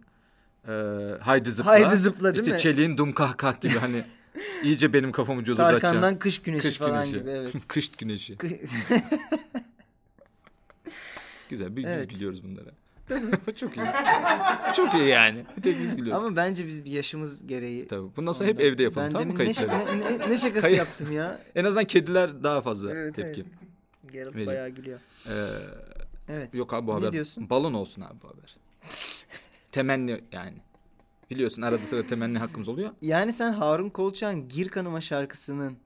e, 0.68 0.72
Haydi 1.20 1.50
Zıpla. 1.52 1.70
Haydi 1.70 1.96
Zıpla 1.96 2.34
değil 2.34 2.40
işte 2.44 2.52
mi? 2.54 2.58
Çelik'in 2.60 2.96
Dum 2.98 3.12
Kah 3.12 3.36
Kah 3.36 3.60
gibi 3.60 3.74
hani 3.78 4.02
iyice 4.62 4.92
benim 4.92 5.12
kafamı 5.12 5.44
cozurtacağım. 5.44 5.80
Tarkan'dan 5.80 6.18
Kış 6.18 6.42
Güneşi 6.42 6.68
Kış 6.68 6.78
falan 6.78 7.02
güneşi. 7.04 7.18
gibi. 7.20 7.30
Evet. 7.30 7.52
Kış 7.68 7.90
güneşi. 7.92 8.36
Güzel. 11.50 11.76
Bir 11.76 11.84
Evet. 11.84 11.98
biz 11.98 12.08
gülüyoruz 12.18 12.42
bunlara. 12.44 12.70
Çok 13.56 13.76
iyi. 13.76 13.86
Çok 14.76 14.94
iyi 14.94 15.08
yani. 15.08 15.44
Bir 15.56 15.62
tek 15.62 15.82
biz 15.82 15.96
gülüyoruz. 15.96 16.24
Ama 16.24 16.36
bence 16.36 16.66
biz 16.66 16.84
bir 16.84 16.90
yaşımız 16.90 17.46
gereği. 17.46 17.86
Tabii. 17.88 18.16
Bundan 18.16 18.32
sonra 18.32 18.48
hep 18.48 18.60
evde 18.60 18.82
yapalım 18.82 19.06
Ben 19.06 19.12
tamam 19.12 19.28
mı 19.28 19.34
kayıtları? 19.34 19.70
ne, 20.00 20.18
ne, 20.18 20.30
ne 20.30 20.38
şakası 20.38 20.60
Kayıt- 20.66 20.76
yaptım 20.78 21.12
ya. 21.12 21.40
En 21.54 21.64
azından 21.64 21.84
kediler 21.84 22.42
daha 22.42 22.60
fazla 22.60 22.94
Evet, 22.94 23.14
tepki. 23.14 23.44
Geralt 24.12 24.32
Vereyim. 24.34 24.46
bayağı 24.50 24.68
gülüyor. 24.68 24.98
Ee, 25.26 25.32
Evet. 26.28 26.54
yok 26.54 26.74
abi 26.74 26.86
bu 26.86 26.90
Ne 26.90 26.94
haber. 26.94 27.12
diyorsun? 27.12 27.50
Balon 27.50 27.74
olsun 27.74 28.02
abi 28.02 28.14
bu 28.22 28.28
haber. 28.28 28.56
Temenni 29.76 30.20
yani. 30.32 30.56
Biliyorsun 31.30 31.62
arada 31.62 31.78
sırada 31.78 32.06
temenni 32.06 32.38
hakkımız 32.38 32.68
oluyor. 32.68 32.90
Yani 33.02 33.32
sen 33.32 33.52
Harun 33.52 33.90
Kolçak'ın 33.90 34.48
Gir 34.48 34.68
Kanıma 34.68 35.00
şarkısının 35.00 35.76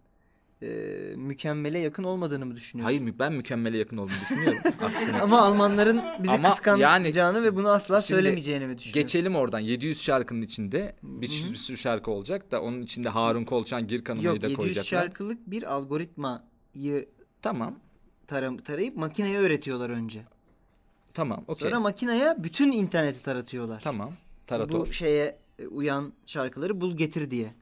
e, 0.63 0.69
mükemmele 1.17 1.79
yakın 1.79 2.05
olmadığını 2.05 2.47
mı 2.47 2.57
düşünüyorsun? 2.57 2.97
Hayır 2.99 3.19
ben 3.19 3.33
mükemmele 3.33 3.79
yakın 3.79 3.97
olduğunu 3.97 4.15
düşünüyorum. 4.21 4.59
Aksine. 4.83 5.21
Ama 5.21 5.41
Almanların 5.41 6.03
bizi 6.23 6.33
Ama 6.33 6.51
kıskanacağını 6.51 7.43
ve 7.43 7.57
bunu 7.57 7.69
asla 7.69 8.01
Şimdi 8.01 8.17
söylemeyeceğini 8.19 8.67
mi 8.67 8.79
düşünüyorsun? 8.79 9.03
Geçelim 9.03 9.37
oradan 9.37 9.59
700 9.61 10.03
şarkının 10.03 10.43
içinde 10.43 10.97
bir, 11.03 11.29
sürü- 11.29 11.51
bir 11.53 11.57
sürü 11.57 11.77
şarkı 11.77 12.11
olacak 12.11 12.51
da 12.51 12.63
onun 12.63 12.83
içinde 12.83 13.09
Harun 13.09 13.45
Kolçan 13.45 13.87
Gir 13.87 14.05
Kanımayı 14.05 14.27
Yok 14.29 14.43
da 14.43 14.47
700 14.47 14.57
koyacaklar. 14.57 14.85
şarkılık 15.01 15.51
bir 15.51 15.73
algoritmayı 15.75 17.09
Tamam. 17.43 17.79
taram 18.27 18.59
tarayıp 18.59 18.97
makineye 18.97 19.39
öğretiyorlar 19.39 19.91
önce. 19.91 20.21
Tamam. 21.15 21.45
Okey. 21.49 21.69
Sonra 21.69 21.81
makineye 21.81 22.35
bütün 22.39 22.73
interneti 22.73 23.23
taratıyorlar. 23.23 23.81
Tamam. 23.81 24.13
Tarator. 24.47 24.81
Bu 24.81 24.93
şeye 24.93 25.39
e, 25.59 25.67
uyan 25.67 26.13
şarkıları 26.27 26.81
bul 26.81 26.97
getir 26.97 27.31
diye. 27.31 27.55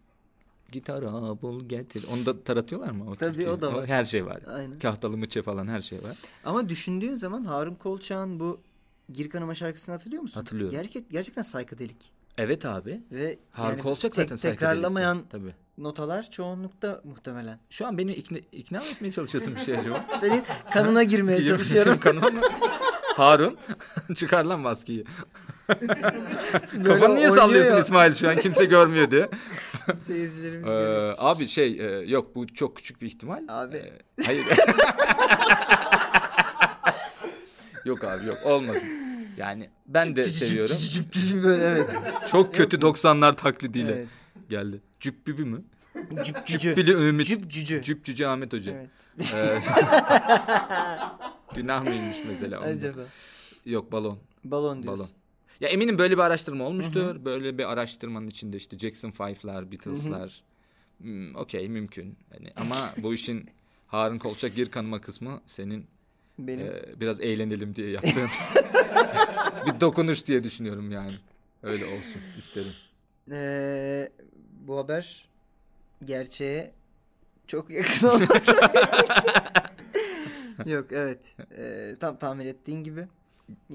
Gitara 0.72 1.42
bul 1.42 1.64
getir. 1.68 2.04
Onu 2.12 2.26
da 2.26 2.42
taratıyorlar 2.44 2.90
mı? 2.90 3.04
O 3.10 3.16
Tabii, 3.16 3.30
türküyü? 3.30 3.48
o 3.48 3.60
da 3.60 3.74
var. 3.74 3.86
Her 3.86 4.04
şey 4.04 4.26
var. 4.26 4.40
Aynen. 4.46 4.78
Kahtalı 4.78 5.16
mıçe 5.16 5.42
falan 5.42 5.66
her 5.68 5.80
şey 5.80 6.02
var. 6.02 6.16
Ama 6.44 6.68
düşündüğün 6.68 7.14
zaman 7.14 7.44
Harun 7.44 7.74
Kolçak'ın 7.74 8.40
bu 8.40 8.60
Gir 9.12 9.30
Kanıma 9.30 9.54
şarkısını 9.54 9.94
hatırlıyor 9.94 10.22
musun? 10.22 10.40
Hatırlıyorum. 10.40 10.76
Gerçek, 10.76 11.10
gerçekten 11.10 11.42
saykadelik. 11.42 12.10
Evet 12.38 12.66
abi. 12.66 13.00
Ve 13.12 13.38
Harun 13.50 13.70
yani 13.70 13.82
Kolçak 13.82 14.12
tek- 14.12 14.14
zaten 14.14 14.36
psychedelic. 14.36 14.58
tekrarlamayan 14.60 15.22
Tabii. 15.30 15.54
notalar 15.78 16.30
çoğunlukta 16.30 17.00
muhtemelen. 17.04 17.58
Şu 17.70 17.86
an 17.86 17.98
beni 17.98 18.12
ikna, 18.12 18.38
ikna 18.52 18.78
etmeye 18.84 19.10
çalışıyorsun 19.10 19.54
bir 19.54 19.60
şey 19.60 19.74
acaba? 19.74 20.06
Senin 20.16 20.42
kanına 20.72 21.02
girmeye 21.02 21.44
çalışıyorum. 21.44 22.00
kanıma 22.00 22.28
mı? 22.28 22.40
Harun 23.18 23.58
çıkar 24.14 24.44
lan 24.44 24.60
maskeyi. 24.60 25.04
Kafanı 26.84 27.14
niye 27.14 27.30
sallıyorsun 27.30 27.74
ya. 27.74 27.80
İsmail 27.80 28.14
şu 28.14 28.28
an 28.28 28.36
kimse 28.36 28.64
görmüyor 28.64 29.10
diye. 29.10 29.28
Seyircilerimiz 30.06 30.68
Ee, 30.68 30.72
görüyor. 30.72 31.14
abi 31.18 31.48
şey 31.48 31.80
e, 31.80 31.84
yok 32.10 32.34
bu 32.34 32.46
çok 32.54 32.76
küçük 32.76 33.00
bir 33.02 33.06
ihtimal. 33.06 33.42
Abi. 33.48 33.76
Ee, 33.76 33.92
hayır. 34.26 34.44
yok 37.84 38.04
abi 38.04 38.26
yok 38.26 38.38
olmasın. 38.44 38.88
Yani 39.36 39.70
ben 39.86 40.16
de 40.16 40.24
seviyorum. 40.24 40.76
Böyle 41.44 41.64
evet. 41.64 41.90
Çok 42.30 42.54
kötü 42.54 42.76
90'lar 42.76 43.36
taklidiyle 43.36 43.92
Evet. 43.92 44.08
geldi. 44.50 44.80
Cübbübü 45.00 45.44
mü? 45.44 45.62
Cüp 46.24 46.46
cücü. 46.46 46.58
Cübbili 46.70 46.92
Ümit. 46.92 47.26
Cüp 47.26 47.50
cücü. 47.50 47.82
Cüp 47.82 48.04
cüce 48.04 48.28
Ahmet 48.28 48.52
Hoca. 48.52 48.72
Evet. 48.72 48.90
Ee, 49.34 49.58
günah 51.60 51.82
mıymış 51.82 52.16
mesela? 52.28 52.58
onda? 52.58 52.68
Acaba. 52.68 53.00
Yok 53.66 53.92
balon. 53.92 54.18
Balon 54.44 54.82
diyorsun. 54.82 55.06
Balon. 55.06 55.18
Ya 55.60 55.68
eminim 55.68 55.98
böyle 55.98 56.14
bir 56.14 56.22
araştırma 56.22 56.64
olmuştur. 56.64 57.24
Böyle 57.24 57.58
bir 57.58 57.72
araştırmanın 57.72 58.26
içinde 58.28 58.56
işte 58.56 58.78
Jackson 58.78 59.10
5'lar, 59.10 59.72
Beatles'lar. 59.72 60.42
Hmm, 60.98 61.36
Okey 61.36 61.68
mümkün. 61.68 62.18
Yani 62.34 62.50
ama 62.56 62.76
bu 63.02 63.14
işin 63.14 63.50
Harun 63.86 64.18
Kolçak 64.18 64.54
gir 64.54 64.70
kanıma 64.70 65.00
kısmı 65.00 65.40
senin 65.46 65.86
Benim. 66.38 66.66
e, 66.66 67.00
biraz 67.00 67.20
eğlenelim 67.20 67.74
diye 67.74 67.90
yaptığın 67.90 68.28
bir 69.66 69.80
dokunuş 69.80 70.26
diye 70.26 70.44
düşünüyorum 70.44 70.90
yani. 70.90 71.12
Öyle 71.62 71.84
olsun 71.84 72.22
isterim. 72.38 72.72
Ee, 73.32 74.08
bu 74.66 74.78
haber 74.78 75.28
gerçeğe 76.04 76.72
çok 77.46 77.70
yakın 77.70 78.06
olmak. 78.08 78.42
Yok 80.64 80.92
evet. 80.92 81.36
Ee, 81.58 81.96
tam 82.00 82.18
tahmin 82.18 82.46
ettiğin 82.46 82.82
gibi. 82.84 83.08
Ee, 83.48 83.74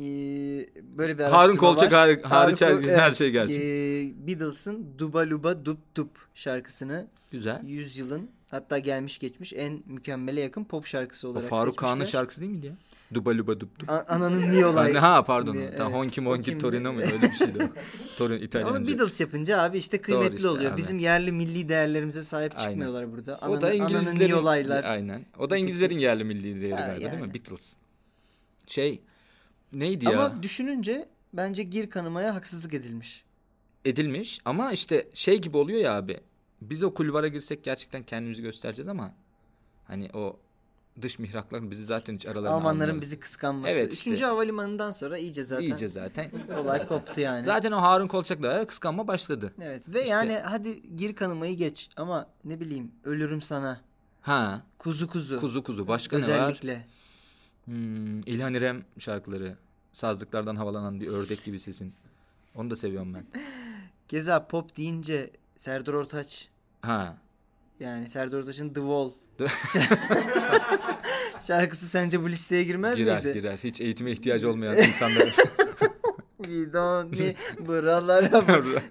böyle 0.98 1.18
bir 1.18 1.24
araştırma 1.24 1.38
Harun 1.44 1.56
Kolçak 1.56 1.92
var. 1.94 2.08
har- 2.10 2.22
hariç 2.24 2.62
her, 2.62 2.72
Harun 2.72 2.84
her 2.88 3.08
evet. 3.08 3.18
şey 3.18 3.32
gerçek. 3.32 3.58
Ee, 3.58 4.28
Beatles'ın 4.28 4.86
Duba 4.98 5.20
Luba 5.30 5.66
Dup 5.66 5.96
Dup 5.96 6.10
şarkısını 6.36 7.08
Güzel. 7.32 7.62
yüzyılın 7.66 8.30
hatta 8.52 8.78
gelmiş 8.78 9.18
geçmiş 9.20 9.54
en 9.54 9.84
mükemmele 9.86 10.42
yakın 10.42 10.64
pop 10.64 10.86
şarkısı 10.86 11.28
O 11.28 11.32
olarak 11.32 11.50
Faruk 11.50 11.78
Kağan'ın 11.78 12.06
şarkısı 12.06 12.42
değil 12.42 12.52
miydi 12.52 12.66
ya? 12.66 12.74
Duba 13.14 13.30
luba 13.38 13.60
dup 13.60 13.80
dup. 13.80 13.90
A- 13.90 14.04
Ananın 14.08 14.50
niye 14.50 14.66
olay? 14.66 14.94
Ha 14.94 15.24
pardon. 15.24 15.54
diye, 15.54 15.66
evet. 15.66 15.80
Honky 15.80 16.22
O 16.28 16.30
Monky 16.30 16.44
kimdi? 16.44 16.62
Torino 16.62 16.94
mu? 16.94 17.00
Öyle 17.02 17.22
bir 17.22 17.32
şeydi 17.32 17.64
o. 17.64 17.68
Torino 18.18 18.36
Onu 18.38 18.44
İtalyanca. 18.44 18.88
Beatles 18.88 19.22
yapınca 19.22 19.62
abi 19.62 19.78
işte 19.78 20.02
kıymetli 20.02 20.36
işte 20.36 20.48
oluyor. 20.48 20.72
abi. 20.72 20.78
Bizim 20.78 21.00
yerli 21.00 21.32
milli 21.32 21.70
değerlerimize 21.70 22.22
sahip 22.22 22.54
Aynen. 22.58 22.70
çıkmıyorlar 22.70 23.12
burada. 23.12 23.38
O 23.48 23.62
da 23.62 23.68
Ananın- 23.68 23.80
ananın 23.80 23.96
İngilizlerin 24.00 24.32
iyi 24.32 24.36
olaylar. 24.36 24.84
Aynen. 24.84 25.26
O 25.40 25.50
da 25.50 25.58
İngilizlerin 25.58 25.98
yerli 26.00 26.24
milli 26.24 26.62
değeri 26.62 26.76
galiba 26.76 27.00
değil 27.00 27.12
yani. 27.14 27.22
mi? 27.28 27.34
Beatles. 27.34 27.76
Şey 28.68 29.02
neydi 29.74 30.06
ya? 30.06 30.12
Ama 30.12 30.44
düşününce 30.44 31.10
bence 31.34 31.64
gir 31.64 31.90
kanımaya 31.90 32.36
haksızlık 32.36 32.74
edilmiş. 32.74 33.24
Edilmiş 33.86 34.40
ama 34.46 34.72
işte 34.72 35.08
şey 35.14 35.42
gibi 35.42 35.58
oluyor 35.58 35.80
ya 35.80 35.94
abi. 35.98 36.20
Biz 36.62 36.84
o 36.84 36.94
kulvara 36.94 37.28
girsek 37.28 37.64
gerçekten 37.64 38.04
kendimizi 38.04 38.42
göstereceğiz 38.42 38.88
ama 38.88 39.14
hani 39.88 40.10
o 40.14 40.40
dış 41.02 41.20
mihraklar 41.20 41.72
bizi 41.72 41.86
zaten 41.86 42.16
hiç 42.16 42.26
aralarına 42.26 42.50
Almanların 42.50 42.74
almıyorlar. 42.80 43.02
bizi 43.02 43.20
kıskanması. 43.20 43.74
Evet 43.74 43.94
işte. 43.94 44.10
Üçüncü 44.10 44.24
havalimanından 44.26 44.92
sonra 44.92 45.18
iyice 45.18 45.44
zaten 45.44 45.64
İyice 45.64 45.88
zaten. 45.88 46.32
olay 46.60 46.88
koptu 46.88 47.22
yani. 47.22 47.44
Zaten 47.44 47.72
o 47.72 47.78
Harun 47.82 48.08
Kolçak'la 48.08 48.68
kıskanma 48.68 49.08
başladı. 49.08 49.54
Evet 49.62 49.90
ve 49.90 50.00
İşte- 50.00 50.10
yani 50.12 50.34
hadi 50.34 50.96
gir 50.98 51.16
kanımayı 51.16 51.58
geç 51.58 51.90
ama 51.98 52.30
ne 52.46 52.60
bileyim 52.60 52.92
ölürüm 53.04 53.42
sana. 53.42 53.82
Ha. 54.22 54.64
Kuzu 54.80 55.08
kuzu. 55.08 55.40
Kuzu 55.40 55.64
kuzu. 55.64 55.88
Başka 55.88 56.18
ne 56.18 56.24
var? 56.24 56.28
Özellikle. 56.30 56.86
Hmm, 57.66 58.20
İlhan 58.20 58.54
İrem 58.54 58.84
şarkıları. 59.00 59.58
Sazlıklardan 59.94 60.56
havalanan 60.56 61.00
bir 61.02 61.08
ördek 61.08 61.44
gibi 61.44 61.60
sesin. 61.60 61.94
Onu 62.56 62.70
da 62.70 62.76
seviyorum 62.76 63.14
ben. 63.14 63.24
Keza 64.08 64.48
pop 64.48 64.78
deyince 64.78 65.30
Serdar 65.58 65.94
Ortaç 65.94 66.48
Ha. 66.82 67.18
yani 67.80 68.08
Serdar 68.08 68.40
Ortaç'ın 68.40 68.70
The 68.70 68.82
Wall 68.82 69.12
şarkısı 71.48 71.86
sence 71.88 72.22
bu 72.24 72.30
listeye 72.30 72.64
girmez 72.64 72.98
Girer 72.98 73.24
miydi? 73.26 73.34
girer. 73.40 73.60
Hiç 73.64 73.82
eğitime 73.82 74.12
ihtiyacı 74.12 74.50
olmayan 74.50 74.78
insanlar. 74.78 75.36
Don't 76.48 77.20
need 77.20 77.36
buralara. 77.68 78.42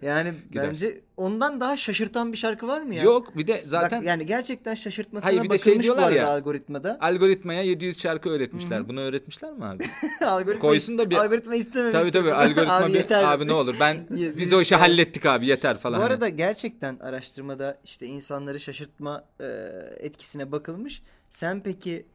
yani 0.03 0.35
Gider. 0.53 0.69
bence 0.71 1.01
ondan 1.17 1.61
daha 1.61 1.77
şaşırtan 1.77 2.33
bir 2.33 2.37
şarkı 2.39 2.69
var 2.69 2.81
mı 2.83 2.95
ya? 2.95 3.03
Yok 3.03 3.37
bir 3.37 3.47
de 3.47 3.63
zaten 3.67 3.99
Bak, 4.01 4.07
yani 4.07 4.27
gerçekten 4.27 4.75
şaşırtmasına 4.75 5.31
Hayır, 5.31 5.43
bir 5.43 5.51
de 5.51 5.59
şey 5.59 5.83
diyorlar 5.83 6.11
ya, 6.11 6.29
algoritmada. 6.29 6.99
algoritmaya 7.01 7.63
700 7.63 7.99
şarkı 8.01 8.29
öğretmişler. 8.31 8.89
Bunu 8.89 9.01
öğretmişler 9.01 9.53
mi 9.53 9.65
abi? 9.65 9.85
algoritma 10.25 10.69
koysun 10.69 10.99
da 10.99 11.11
bir- 11.11 11.17
algoritma 11.17 11.55
istememiş. 11.55 11.93
tabii 11.93 12.11
tabii 12.11 12.33
algoritma 12.35 12.75
abi 12.77 12.89
bir 12.93 12.99
yeter. 12.99 13.25
abi 13.25 13.47
ne 13.47 13.53
olur 13.53 13.77
ben 13.81 14.07
biz 14.11 14.53
o 14.53 14.61
işi 14.61 14.77
hallettik 14.77 15.27
abi 15.27 15.47
yeter 15.47 15.79
falan. 15.79 16.01
Bu 16.01 16.05
arada 16.05 16.29
gerçekten 16.29 16.97
araştırmada 16.99 17.79
işte 17.85 18.07
insanları 18.07 18.61
şaşırtma 18.61 19.25
e, 19.41 19.45
etkisine 20.01 20.53
bakılmış. 20.53 21.03
Sen 21.31 21.61
peki 21.63 22.07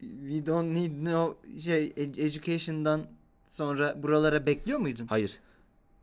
we 0.00 0.46
don't 0.46 0.76
need 0.76 1.04
no 1.12 1.34
şey 1.64 1.86
ed- 1.96 2.20
education'dan 2.26 3.02
sonra 3.52 4.02
buralara 4.02 4.46
bekliyor 4.46 4.78
muydun? 4.78 5.06
Hayır. 5.06 5.38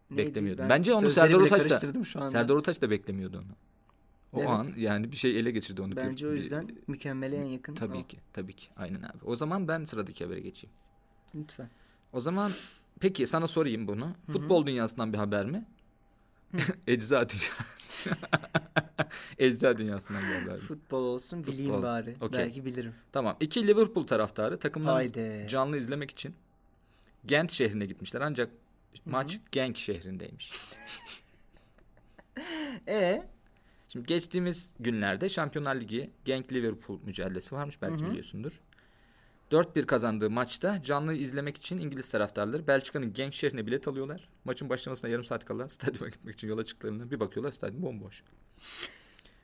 Neydi? 0.09 0.27
beklemiyordum. 0.27 0.63
Ben 0.63 0.69
Bence 0.69 0.93
onu 0.93 1.09
Serdar 1.09 1.33
Ortaç 1.35 1.69
da. 1.69 2.29
Serdar 2.29 2.55
Ortaç 2.55 2.81
da 2.81 2.89
beklemiyordu 2.89 3.37
onu. 3.37 3.55
O 4.33 4.39
Evet. 4.39 4.49
an 4.49 4.69
yani 4.77 5.11
bir 5.11 5.15
şey 5.15 5.39
ele 5.39 5.51
geçirdi 5.51 5.81
onu. 5.81 5.95
Bence 5.95 6.25
Bir- 6.25 6.31
o 6.31 6.33
yüzden 6.35 6.67
mükemmele 6.87 7.35
en 7.37 7.45
yakın. 7.45 7.75
Tabii 7.75 7.97
o. 7.97 8.07
ki. 8.07 8.17
Tabii 8.33 8.53
ki. 8.55 8.67
Aynen 8.77 9.01
abi. 9.01 9.25
O 9.25 9.35
zaman 9.35 9.67
ben 9.67 9.85
sıradaki 9.85 10.23
habere 10.23 10.39
geçeyim. 10.39 10.75
Lütfen. 11.35 11.69
O 12.13 12.19
zaman 12.21 12.51
peki 12.99 13.27
sana 13.27 13.47
sorayım 13.47 13.87
bunu. 13.87 14.15
Futbol 14.25 14.65
dünyasından 14.65 15.13
bir 15.13 15.17
haber 15.17 15.45
mi? 15.45 15.65
ecza 16.87 17.29
dünya. 17.29 17.65
ecza 19.39 19.77
dünyasından 19.77 20.21
bir 20.23 20.35
haber. 20.41 20.59
Futbol 20.59 21.03
olsun 21.03 21.43
bileyim 21.47 21.71
Futbol. 21.71 21.83
bari. 21.87 22.15
Okey. 22.21 22.39
Belki 22.39 22.65
bilirim. 22.65 22.93
Tamam. 23.11 23.37
İki 23.39 23.67
Liverpool 23.67 24.07
taraftarı 24.07 24.59
takımlarını 24.59 24.93
Haydi. 24.95 25.47
canlı 25.49 25.77
izlemek 25.77 26.11
için 26.11 26.35
Gent 27.25 27.51
şehrine 27.51 27.85
gitmişler. 27.85 28.21
Ancak 28.21 28.49
maç 29.05 29.39
Genk 29.51 29.77
şehrindeymiş. 29.77 30.51
E 32.87 33.23
Şimdi 33.89 34.05
geçtiğimiz 34.05 34.73
günlerde 34.79 35.29
Şampiyonlar 35.29 35.75
Ligi 35.75 36.11
Genk 36.25 36.53
Liverpool 36.53 36.99
mücadelesi 37.03 37.55
varmış 37.55 37.81
belki 37.81 38.05
biliyorsundur. 38.05 38.51
4-1 39.51 39.85
kazandığı 39.85 40.29
maçta 40.29 40.83
canlı 40.83 41.13
izlemek 41.13 41.57
için 41.57 41.77
İngiliz 41.77 42.11
taraftarları 42.11 42.67
Belçika'nın 42.67 43.13
Genk 43.13 43.33
şehrine 43.33 43.67
bilet 43.67 43.87
alıyorlar. 43.87 44.29
Maçın 44.45 44.69
başlamasına 44.69 45.11
yarım 45.11 45.25
saat 45.25 45.45
kala 45.45 45.69
stadyuma 45.69 46.09
gitmek 46.09 46.35
için 46.35 46.47
yola 46.47 46.65
çıktıklarında 46.65 47.11
bir 47.11 47.19
bakıyorlar 47.19 47.51
stadyum 47.51 47.83
bomboş. 47.83 48.23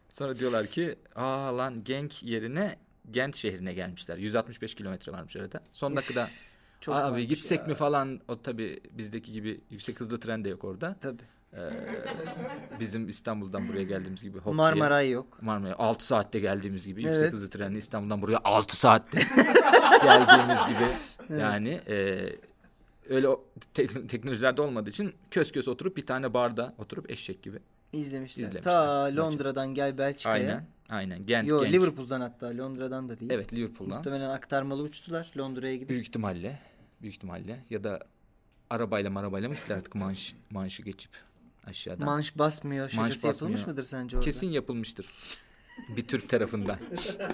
Sonra 0.10 0.40
diyorlar 0.40 0.68
ki 0.68 0.96
aa 1.16 1.58
lan 1.58 1.84
Genk 1.84 2.24
yerine 2.24 2.78
Gent 3.12 3.36
şehrine 3.36 3.74
gelmişler. 3.74 4.18
165 4.18 4.76
kilometre 4.76 5.12
varmış 5.12 5.36
arada. 5.36 5.64
Son 5.74 5.96
dakikada 5.96 6.30
çok 6.86 6.96
abi 6.96 7.28
gitsek 7.28 7.60
ya. 7.60 7.66
mi 7.66 7.74
falan 7.74 8.20
o 8.28 8.42
tabi 8.42 8.80
bizdeki 8.92 9.32
gibi 9.32 9.62
yüksek 9.70 10.00
hızlı 10.00 10.20
tren 10.20 10.44
de 10.46 10.50
yok 10.50 10.64
orada. 10.64 10.96
Tabii. 11.02 11.22
Bizim 12.80 13.10
İstanbul'dan 13.10 13.68
buraya 13.68 13.84
geldiğimiz 13.84 14.22
gibi 14.24 14.38
hop 14.38 14.46
diye- 14.46 14.56
Marmaray 14.56 15.10
yok. 15.12 15.38
Marmara'ya 15.42 15.76
6 15.78 16.06
saatte 16.06 16.40
geldiğimiz 16.40 16.88
gibi 16.88 17.02
Evet. 17.02 17.12
yüksek 17.16 17.34
hızlı 17.34 17.50
trenle 17.50 17.80
İstanbul'dan 17.80 18.22
buraya 18.22 18.40
6 18.44 18.78
saatte 18.78 19.18
geldiğimiz 20.04 20.58
gibi 20.68 21.40
yani 21.42 21.70
e, 21.88 22.26
öyle 23.10 23.28
te- 23.74 24.08
teknolojilerde 24.08 24.62
olmadığı 24.62 24.90
için 24.90 25.14
kös 25.32 25.52
kös 25.52 25.68
oturup 25.68 25.98
bir 25.98 26.06
tane 26.06 26.34
barda 26.34 26.74
oturup 26.78 27.12
eşek 27.12 27.44
gibi. 27.44 27.60
İzlemişler. 27.94 28.44
İzlemişler 28.44 28.64
Ta. 28.74 29.16
Londra'dan 29.16 29.74
gel 29.74 29.98
Belçika'ya. 29.98 30.48
Aynen. 30.50 30.66
Aynen. 30.90 31.26
Gent, 31.26 31.48
Yo 31.50 31.62
Genk. 31.62 31.74
Liverpool'dan 31.74 32.22
hatta 32.22 32.58
Londra'dan 32.58 33.10
da 33.10 33.20
değil. 33.20 33.32
Evet 33.32 33.54
Liverpool'dan. 33.54 33.98
Muhtemelen 33.98 34.30
aktarmalı 34.30 34.82
uçtular 34.82 35.32
Londra'ya 35.38 35.76
gidip. 35.76 35.90
Büyük 35.90 36.08
ihtimalle. 36.08 36.60
Büyük 37.02 37.16
ihtimalle. 37.16 37.60
Ya 37.70 37.84
da 37.84 38.00
arabayla 38.70 39.10
marabayla 39.10 39.50
mı 39.50 39.56
gittiler 39.56 39.78
artık 39.78 39.96
manş, 39.96 40.34
manşı 40.50 40.84
geçip 40.84 41.12
aşağıdan. 41.68 42.06
Manş 42.06 42.38
basmıyor. 42.38 42.90
Şakası 42.90 43.02
Manş 43.02 43.16
yapılmış 43.16 43.42
basmıyor. 43.54 43.68
mıdır 43.68 43.84
sence 43.84 44.18
orada? 44.18 44.26
Kesin 44.26 44.48
yapılmıştır. 44.48 45.06
bir 45.98 46.08
Türk 46.08 46.30
tarafından. 46.30 46.78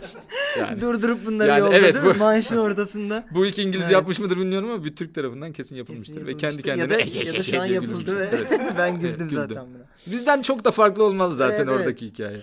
yani. 0.59 0.81
Durdurup 0.81 1.25
bunları 1.25 1.49
Yani 1.49 1.59
yolda 1.59 1.75
evet, 1.75 1.97
bu- 2.05 2.17
Manşın 2.19 2.57
ortasında. 2.57 3.25
Bu 3.33 3.45
iki 3.45 3.61
İngiliz 3.61 3.83
Evet. 3.83 3.93
yapmış 3.93 4.19
mıdır 4.19 4.37
bilmiyorum 4.37 4.71
ama 4.71 4.83
bir 4.85 4.95
Türk 4.95 5.15
tarafından 5.15 5.53
kesin 5.53 5.75
yapılmıştır. 5.75 6.13
Kesin 6.15 6.27
Ve 6.27 6.37
kendi 6.37 6.69
yapılmıştır. 6.69 7.03
kendine 7.03 7.17
ya 7.19 7.25
da, 7.25 7.29
ya 7.33 7.39
da 7.39 7.43
şu 7.43 7.61
an 7.61 7.65
yapıldı 7.65 8.19
ve. 8.19 8.29
Evet. 8.33 8.61
ben 8.77 8.99
güldüm 8.99 9.15
Evet, 9.21 9.31
zaten 9.31 9.57
buna. 9.57 10.13
Bizden 10.15 10.41
çok 10.41 10.65
da 10.65 10.71
farklı 10.71 11.03
olmaz 11.03 11.35
zaten 11.35 11.55
Evet, 11.55 11.67
evet. 11.69 11.79
oradaki 11.79 12.05
hikaye. 12.07 12.41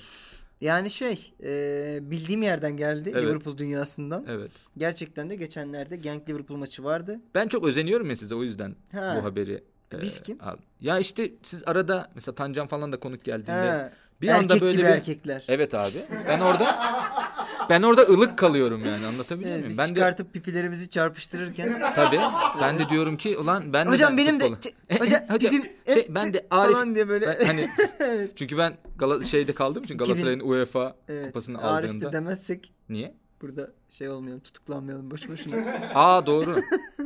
Yani 0.60 0.90
şey 0.90 1.32
e, 1.42 1.98
bildiğim 2.10 2.42
yerden 2.42 2.76
geldi 2.76 3.10
Evet. 3.12 3.22
Liverpool 3.22 3.58
dünyasından. 3.58 4.24
Evet. 4.28 4.50
Gerçekten 4.76 5.30
de 5.30 5.36
geçenlerde 5.36 5.96
Genk 5.96 6.28
Liverpool 6.28 6.58
maçı 6.58 6.84
vardı. 6.84 7.20
Ben 7.34 7.48
çok 7.48 7.64
özeniyorum 7.64 8.10
ya 8.10 8.16
size 8.16 8.34
o 8.34 8.42
yüzden 8.42 8.74
Ha. 8.92 9.18
bu 9.20 9.24
haberi. 9.24 9.64
e, 9.94 10.00
Biz 10.00 10.20
kim? 10.20 10.38
al- 10.42 10.56
Ya 10.80 10.98
işte 10.98 11.32
siz 11.42 11.62
arada 11.66 12.10
mesela 12.14 12.34
Tancan 12.34 12.66
falan 12.66 12.92
da 12.92 13.00
konuk 13.00 13.24
geldiğinde 13.24 13.52
Ha, 13.70 13.92
bir 14.20 14.28
erkek 14.28 14.50
anda 14.50 14.60
böyle 14.60 14.72
gibi 14.72 14.82
bir 14.82 14.88
erkekler. 14.88 15.44
Evet 15.48 15.74
abi. 15.74 15.98
Ben 16.28 16.40
orada 16.40 16.64
ben 17.70 17.82
orada 17.82 18.02
ılık 18.02 18.38
kalıyorum 18.38 18.82
yani 18.86 19.06
anlatabiliyor 19.06 19.50
Evet, 19.50 19.58
muyum? 19.60 19.70
biz 19.70 19.78
Ben 19.78 19.88
de 19.88 19.94
çıkartıp 19.94 20.32
pipilerimizi 20.34 20.88
çarpıştırırken 20.88 21.82
tabii 21.94 22.20
ben 22.60 22.78
de 22.78 22.88
diyorum 22.88 23.16
ki 23.16 23.38
ulan 23.38 23.72
ben 23.72 23.86
de 23.86 23.90
hocam 23.90 24.16
ben 24.16 24.26
benim 24.26 24.40
de 24.40 24.44
futbolu- 24.44 24.58
ç- 24.90 25.00
hocam, 25.00 25.20
hocam, 25.28 25.52
pipim 25.52 25.72
şey, 25.94 26.02
e, 26.02 26.14
ben 26.14 26.32
de 26.32 26.46
Arif 26.50 26.72
falan 26.72 26.94
diye 26.94 27.08
böyle 27.08 27.26
ben 27.40 27.46
hani 27.46 27.68
çünkü 28.36 28.58
ben 28.58 28.76
Gala, 28.98 29.22
şeyde 29.22 29.52
kaldığım 29.52 29.82
için 29.84 29.94
2000 29.94 30.06
Galatasaray'ın 30.06 30.40
UEFA 30.40 30.96
evet, 31.08 31.26
kupasını 31.26 31.62
Arif 31.62 31.90
aldığında 31.90 32.08
de 32.08 32.12
demezsek 32.12 32.72
niye? 32.88 33.14
burada 33.42 33.70
şey 33.88 34.08
olmayalım 34.08 34.40
tutuklanmayalım 34.42 35.10
boş 35.10 35.28
boşuna. 35.28 35.54
Aa 35.94 36.26
doğru. 36.26 36.56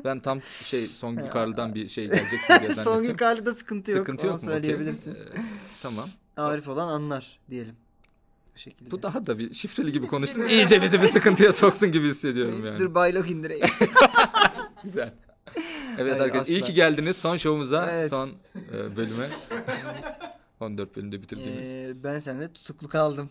Ben 0.04 0.20
tam 0.20 0.42
şey 0.42 0.86
Songül 0.88 1.26
Karlı'dan 1.26 1.74
bir 1.74 1.88
şey 1.88 2.04
gelecek 2.06 2.40
diye 2.60 2.70
Son 2.70 2.82
zannettim. 2.82 3.10
yukarıda 3.10 3.54
sıkıntı 3.54 3.90
yok. 3.90 3.98
Sıkıntı 3.98 4.26
yok 4.26 4.34
mu? 4.34 4.40
Söyleyebilirsin. 4.42 5.14
Ee, 5.14 5.18
tamam. 5.82 6.08
Arif 6.36 6.68
olan 6.68 6.88
anlar 6.88 7.40
diyelim. 7.50 7.74
Bu 8.54 8.58
şekilde. 8.58 8.90
Bu 8.90 9.02
daha 9.02 9.26
da 9.26 9.38
bir 9.38 9.54
şifreli 9.54 9.92
gibi 9.92 10.06
konuştun. 10.06 10.42
İyice 10.48 10.82
bizi 10.82 11.02
bir 11.02 11.06
sıkıntıya 11.06 11.52
soktun 11.52 11.92
gibi 11.92 12.08
hissediyorum 12.08 12.64
yani. 12.64 12.78
Dur 12.78 12.94
baylok 12.94 13.30
indireyim. 13.30 13.66
Güzel. 14.84 15.14
Evet 15.98 16.12
Hayır, 16.12 16.20
arkadaşlar 16.24 16.52
iyi 16.54 16.56
asla. 16.58 16.66
ki 16.66 16.74
geldiniz 16.74 17.16
son 17.16 17.36
şovumuza, 17.36 17.90
Evet. 17.92 18.10
son 18.10 18.30
e, 18.72 18.96
bölüme. 18.96 19.28
14 20.60 20.96
bölümde 20.96 21.22
bitirdiğimiz. 21.22 21.68
Ee, 21.72 21.92
ben 22.04 22.18
seninle 22.18 22.52
tutuklu 22.52 22.88
kaldım. 22.88 23.30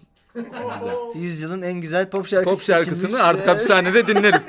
Yüzyılın 1.15 1.62
en 1.62 1.73
güzel 1.81 2.10
pop 2.10 2.27
şarkısı 2.27 2.55
Pop 2.57 2.65
şarkısını 2.65 2.95
seçilmiş. 2.95 3.21
artık 3.21 3.45
Evet. 3.47 3.55
hapishanede 3.55 4.07
dinleriz. 4.07 4.47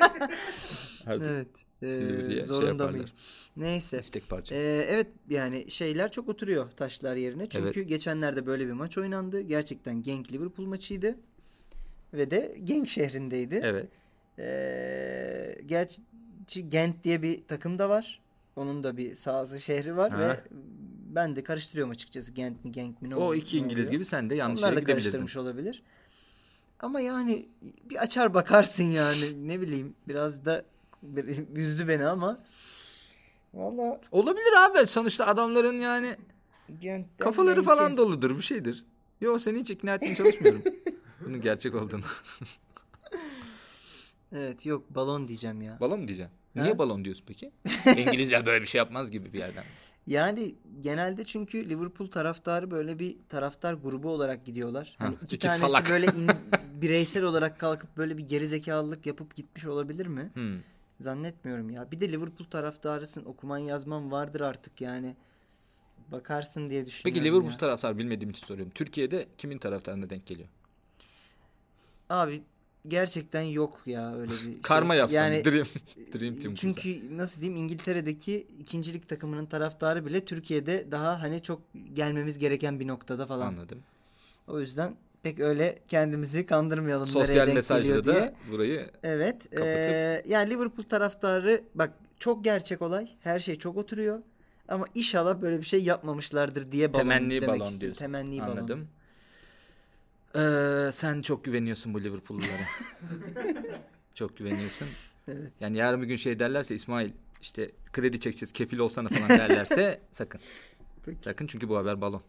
Artık 1.06 1.26
Evet. 1.30 1.48
Silivri'ye 1.86 2.36
şey 2.36 2.42
zorunda 2.42 2.66
yaparlar. 2.68 2.90
mıyım? 2.90 3.06
Neyse. 3.56 3.98
istek 3.98 4.28
parça. 4.28 4.54
Ee, 4.54 4.86
evet 4.88 5.06
yani 5.30 5.70
şeyler 5.70 6.10
çok 6.12 6.28
oturuyor 6.28 6.70
taşlar 6.70 7.16
yerine. 7.16 7.48
Çünkü 7.48 7.82
geçenlerde 7.82 8.46
böyle 8.46 8.66
bir 8.66 8.72
maç 8.72 8.98
oynandı. 8.98 9.40
Gerçekten 9.40 10.02
Genk 10.02 10.32
Liverpool 10.32 10.66
maçıydı. 10.66 11.16
Ve 12.14 12.30
de 12.30 12.56
Genk 12.64 12.88
şehrindeydi. 12.88 13.60
Evet. 13.62 13.88
Ee, 14.38 15.58
gerçi 15.66 16.02
Gent 16.68 17.04
diye 17.04 17.22
bir 17.22 17.46
takım 17.48 17.78
da 17.78 17.88
var. 17.88 18.20
Onun 18.56 18.82
da 18.82 18.96
bir 18.96 19.14
sahası 19.14 19.60
şehri 19.60 19.96
var 19.96 20.10
Ha. 20.10 20.18
ve 20.18 20.40
ben 21.14 21.36
de 21.36 21.42
karıştırıyorum 21.42 21.90
açıkçası 21.90 22.32
Gent 22.32 22.64
mi 22.64 22.72
Genk 22.72 23.02
mi 23.02 23.10
ne 23.10 23.16
O 23.16 23.34
iki 23.34 23.58
İngiliz 23.58 23.74
oluyor. 23.74 23.92
gibi 23.92 24.04
sen 24.04 24.30
de 24.30 24.34
yanlış 24.34 24.62
Onlar 24.62 24.76
da 24.76 24.84
karıştırmış 24.84 25.36
olabilir. 25.36 25.82
Ama 26.80 27.00
yani 27.00 27.48
bir 27.84 27.96
açar 27.96 28.34
bakarsın 28.34 28.84
yani 28.84 29.48
ne 29.48 29.60
bileyim 29.60 29.94
biraz 30.08 30.44
da 30.44 30.64
üzdü 31.54 31.88
beni 31.88 32.06
ama 32.06 32.40
valla 33.54 34.00
Olabilir 34.10 34.52
abi. 34.70 34.86
Sonuçta 34.86 35.26
adamların 35.26 35.78
yani 35.78 36.16
Gent'ten 36.80 37.24
kafaları 37.24 37.54
Genk'e- 37.60 37.64
falan 37.64 37.96
doludur 37.96 38.36
bir 38.36 38.42
şeydir. 38.42 38.84
Yo 39.20 39.38
seni 39.38 39.60
hiç 39.60 39.70
ikna 39.70 39.94
etmeye 39.94 40.14
çalışmıyorum. 40.14 40.62
Bunun 41.26 41.40
gerçek 41.40 41.74
olduğunu. 41.74 42.04
Evet 44.36 44.66
yok 44.66 44.94
balon 44.94 45.28
diyeceğim 45.28 45.62
ya. 45.62 45.80
balon 45.80 46.00
mu 46.00 46.08
diyeceksin? 46.08 46.34
Ha? 46.58 46.62
Niye 46.62 46.78
balon 46.78 47.04
diyorsun 47.04 47.24
peki? 47.28 47.52
İngilizce 47.96 48.46
böyle 48.46 48.62
bir 48.62 48.66
şey 48.66 48.78
yapmaz 48.78 49.10
gibi 49.10 49.32
bir 49.32 49.38
yerden. 49.38 49.64
Yani 50.06 50.54
genelde 50.80 51.24
çünkü 51.24 51.68
Liverpool 51.70 52.08
taraftarı 52.10 52.70
böyle 52.70 52.98
bir 52.98 53.16
taraftar 53.28 53.74
grubu 53.74 54.10
olarak 54.10 54.44
gidiyorlar. 54.46 54.96
Ha, 54.98 55.04
Hani 55.04 55.14
iki, 55.14 55.24
iki 55.24 55.38
tanesi 55.38 55.60
salak. 55.66 55.90
böyle 55.90 56.06
in- 56.06 56.30
bireysel 56.82 57.22
olarak 57.22 57.60
kalkıp 57.60 57.96
böyle 57.96 58.18
bir 58.18 58.22
gerizekalılık 58.22 59.06
yapıp 59.06 59.36
gitmiş 59.36 59.66
olabilir 59.66 60.06
mi? 60.06 60.30
Hmm. 60.34 60.58
Zannetmiyorum 61.00 61.70
ya. 61.70 61.90
Bir 61.90 62.00
de 62.00 62.12
Liverpool 62.12 62.48
taraftarısın. 62.48 63.24
Okuman 63.24 63.58
yazman 63.58 64.10
vardır 64.12 64.40
artık 64.40 64.80
yani. 64.80 65.16
Bakarsın 66.12 66.70
diye 66.70 66.86
düşünüyorum 66.86 67.20
Peki 67.20 67.24
Liverpool 67.30 67.50
ya. 67.52 67.58
taraftar 67.58 67.98
bilmediğim 67.98 68.30
için 68.30 68.46
soruyorum. 68.46 68.72
Türkiye'de 68.74 69.28
kimin 69.38 69.58
taraftarına 69.58 70.10
denk 70.10 70.26
geliyor? 70.26 70.48
Abi 72.10 72.42
gerçekten 72.88 73.42
yok 73.42 73.80
ya 73.86 74.14
öyle 74.14 74.32
bir 74.32 74.38
şey. 74.42 74.60
Karma 74.62 74.94
yapsan. 74.94 75.16
Yani 75.16 75.44
Dream, 75.44 75.66
Dream 76.14 76.34
Team 76.34 76.54
çünkü 76.54 77.16
nasıl 77.16 77.40
diyeyim 77.40 77.62
İngiltere'deki 77.64 78.46
ikincilik 78.58 79.08
takımının 79.08 79.46
taraftarı 79.46 80.06
bile 80.06 80.24
Türkiye'de 80.24 80.90
daha 80.90 81.22
hani 81.22 81.42
çok 81.42 81.62
gelmemiz 81.94 82.38
gereken 82.38 82.80
bir 82.80 82.86
noktada 82.86 83.26
falan. 83.26 83.46
Anladım. 83.46 83.82
O 84.46 84.60
yüzden 84.60 84.96
pek 85.22 85.40
öyle 85.40 85.78
kendimizi 85.88 86.46
kandırmayalım 86.46 87.06
Sosyal 87.06 87.48
mesajla 87.54 88.06
da 88.06 88.12
diye. 88.14 88.34
burayı 88.50 88.90
Evet. 89.02 89.44
kapatıp- 89.52 89.90
eee, 89.90 90.22
yani 90.26 90.50
Liverpool 90.50 90.84
taraftarı 90.88 91.60
bak 91.74 91.90
çok 92.18 92.44
gerçek 92.44 92.82
olay. 92.82 93.08
Her 93.20 93.38
şey 93.38 93.56
çok 93.56 93.76
oturuyor. 93.76 94.18
Ama 94.68 94.84
inşallah 94.94 95.42
böyle 95.42 95.58
bir 95.58 95.66
şey 95.66 95.82
yapmamışlardır 95.82 96.72
diye 96.72 96.92
balon 96.92 97.02
temenni 97.02 97.30
demek 97.30 97.48
balon 97.48 97.54
istiyorum. 97.58 97.80
diyorsun. 97.80 97.98
Temenni 97.98 98.40
balon. 98.40 98.50
Anladım. 98.56 98.88
Ee, 100.36 100.92
sen 100.92 101.22
çok 101.22 101.44
güveniyorsun 101.44 101.94
bu 101.94 102.00
Liverpool'lulara. 102.04 102.66
çok 104.14 104.36
güveniyorsun. 104.36 104.88
Evet. 105.28 105.52
Yani 105.60 105.76
yarın 105.78 106.02
bir 106.02 106.06
gün 106.06 106.16
şey 106.16 106.38
derlerse 106.38 106.74
İsmail 106.74 107.10
işte 107.40 107.70
kredi 107.92 108.20
çekeceğiz 108.20 108.52
kefil 108.52 108.78
olsana 108.78 109.08
falan 109.08 109.28
derlerse 109.28 110.00
sakın. 110.12 110.40
Peki. 111.06 111.18
Sakın 111.24 111.46
çünkü 111.46 111.68
bu 111.68 111.76
haber 111.76 112.00
balon. 112.00 112.22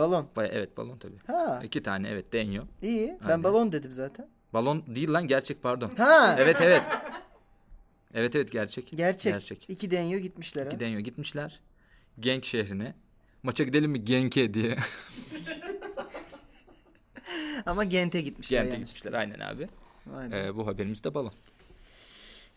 Balon. 0.00 0.28
Baya 0.36 0.48
evet 0.48 0.76
balon 0.76 0.98
tabii. 0.98 1.16
Ha 1.26 1.60
İki 1.64 1.82
tane 1.82 2.08
evet 2.08 2.32
deniyor. 2.32 2.66
iyi. 2.82 3.18
Ben 3.20 3.26
Aynen. 3.26 3.44
balon 3.44 3.72
dedim 3.72 3.92
zaten. 3.92 4.28
Balon 4.54 4.84
değil 4.86 5.12
lan 5.12 5.26
gerçek 5.26 5.62
pardon. 5.62 5.90
Ha. 5.96 6.36
Evet 6.38 6.60
evet. 6.60 6.82
Evet 8.14 8.36
evet 8.36 8.52
gerçek. 8.52 8.90
Gerçek. 8.96 9.32
Gerçek. 9.32 9.64
İki 9.68 9.90
deniyor 9.90 10.20
gitmişler 10.20 10.62
ha. 10.62 10.68
İki 10.68 10.80
deniyor 10.80 11.00
gitmişler. 11.00 11.60
Genk 12.20 12.44
şehrine. 12.44 12.94
Maça 13.42 13.64
gidelim 13.64 13.90
mi 13.90 14.04
Genk'e 14.04 14.54
diye. 14.54 14.76
Ama 17.66 17.84
Gent'e 17.84 18.20
gitmişler 18.20 18.58
Gent'e 18.62 18.74
yanlış. 18.74 18.88
gitmişler 18.94 19.18
aynen 19.18 19.38
abi. 19.38 19.68
Be. 20.06 20.38
Ee, 20.46 20.56
bu 20.56 20.66
haberimiz 20.66 21.04
de 21.04 21.14
balon. 21.14 21.32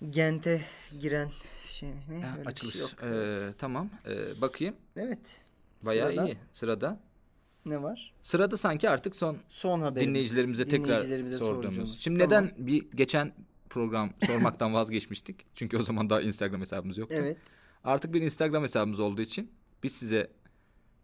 Gent'e 0.10 0.62
giren 1.00 1.30
şey 1.68 1.90
ne? 2.10 2.22
Ha, 2.22 2.38
açılış. 2.46 2.74
şey 2.74 2.82
yok. 2.82 2.92
Ee, 3.04 3.06
Evet. 3.08 3.56
Tamam. 3.60 3.90
Ee, 4.08 4.42
bakayım. 4.42 4.76
evet. 4.98 5.42
Bayağı 5.86 6.10
Sırada 6.12 6.28
iyi. 6.28 6.38
Sırada. 6.52 7.00
Ne 7.66 7.84
var? 7.84 8.14
Sırada 8.22 8.58
sanki 8.58 8.90
artık 8.90 9.16
son 9.16 9.38
Son 9.48 9.82
haberimiz. 9.82 10.08
dinleyicilerimize 10.10 10.66
tekrar 10.66 10.86
Dinleyicilerimize 10.88 11.38
sorduğumuz. 11.38 12.00
Şimdi 12.00 12.20
Tamam. 12.28 12.46
neden 12.46 12.68
bir 12.68 12.92
geçen 12.92 13.34
program 13.70 14.10
sormaktan 14.26 14.74
vazgeçmiştik? 14.74 15.46
Çünkü 15.56 15.78
o 15.78 15.84
zaman 15.84 16.10
daha 16.10 16.22
Instagram 16.22 16.62
hesabımız 16.62 16.98
yoktu. 16.98 17.16
Evet. 17.20 17.38
Artık 17.84 18.14
bir 18.14 18.22
Instagram 18.22 18.64
hesabımız 18.64 19.00
olduğu 19.00 19.22
için 19.22 19.52
biz 19.84 19.92
size 19.92 20.32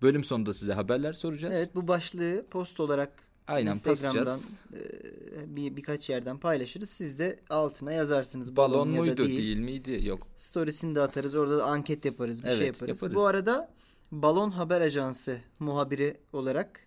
bölüm 0.02 0.24
sonunda 0.24 0.54
size 0.54 0.74
haberler 0.74 1.14
soracağız. 1.14 1.54
Evet 1.58 1.76
bu 1.76 1.88
başlığı 1.88 2.46
post 2.52 2.80
olarak 2.80 3.12
Aynen 3.48 3.72
Instagram'dan 3.72 4.40
e, 4.74 5.56
bir 5.56 5.76
birkaç 5.76 6.10
yerden 6.10 6.38
paylaşırız. 6.38 6.90
Siz 6.90 7.20
de 7.20 7.40
altına 7.50 7.92
yazarsınız. 7.92 8.56
Balon 8.56 8.88
ya 8.92 8.94
da 8.98 9.02
muydu 9.02 9.28
değil. 9.28 9.38
değil. 9.38 9.58
miydi? 9.60 10.00
Yok. 10.08 10.28
Storiesini 10.36 10.96
de 10.96 11.02
atarız. 11.02 11.36
Orada 11.36 11.58
da 11.58 11.66
anket 11.66 12.06
yaparız. 12.06 12.44
Bir 12.44 12.50
şey 12.50 12.58
Evet, 12.58 12.68
yaparız. 12.68 12.98
yaparız. 12.98 13.16
Bu 13.16 13.26
arada 13.26 13.72
Balon 14.12 14.52
Haber 14.52 14.82
Ajansı 14.82 15.38
muhabiri 15.60 16.18
olarak 16.34 16.80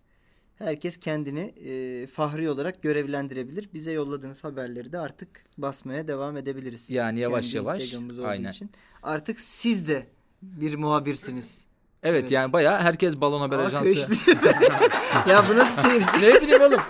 herkes 0.59 0.97
kendini 0.97 1.41
e, 1.41 2.07
fahri 2.07 2.51
olarak 2.51 2.83
görevlendirebilir. 2.83 3.69
Bize 3.75 3.93
yolladığınız 3.93 4.45
haberleri 4.45 4.93
de 4.93 4.99
artık 4.99 5.29
basmaya 5.59 6.09
devam 6.09 6.37
edebiliriz. 6.37 6.91
Yani 6.91 7.21
yavaş 7.21 7.53
Kendi 7.53 7.57
yavaş, 7.57 7.95
aynen. 8.25 8.51
için. 8.51 8.71
Artık 9.03 9.41
siz 9.41 9.89
de 9.89 10.07
bir 10.43 10.75
muhabirsiniz. 10.75 11.65
Evet, 12.03 12.21
Evet. 12.21 12.31
yani 12.31 12.53
bayağı 12.53 12.79
herkes 12.81 13.17
balon 13.17 13.41
haber 13.41 13.59
Aa, 13.59 13.63
ajansı. 13.63 14.31
ya 15.29 15.45
bu 15.49 15.57
nasıl 15.57 15.83
seyirci? 15.83 16.07
ne 16.23 16.41
bileyim 16.43 16.63
oğlum. 16.63 16.81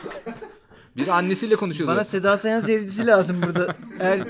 Bir 0.96 1.08
annesiyle 1.08 1.54
konuşuyordu. 1.54 1.92
Bana 1.94 2.04
Seda 2.04 2.36
Sayan 2.36 2.60
sevgisi 2.60 3.06
lazım 3.06 3.42
burada. 3.42 3.74
Her 3.98 4.20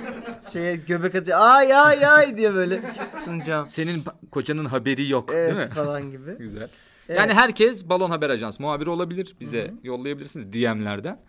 şeye 0.53 0.77
göbek 0.77 1.15
atıyor. 1.15 1.39
Ay 1.41 1.75
ay 1.75 2.07
ay 2.07 2.37
diye 2.37 2.55
böyle 2.55 2.83
sunacağım. 3.25 3.69
Senin 3.69 4.05
kocanın 4.31 4.65
haberi 4.65 5.09
yok 5.09 5.31
Evet 5.35 5.57
değil 5.57 5.69
mi? 5.69 5.75
falan 5.75 6.11
gibi. 6.11 6.37
Güzel. 6.39 6.69
Evet. 7.09 7.21
Yani 7.21 7.35
herkes 7.35 7.89
balon 7.89 8.11
haber 8.11 8.31
ajans 8.31 8.61
muhabiri 8.61 8.91
olabilir. 8.91 9.37
Bize 9.41 9.75
yollayabilirsiniz 9.83 10.53
DM'lerden. 10.53 11.21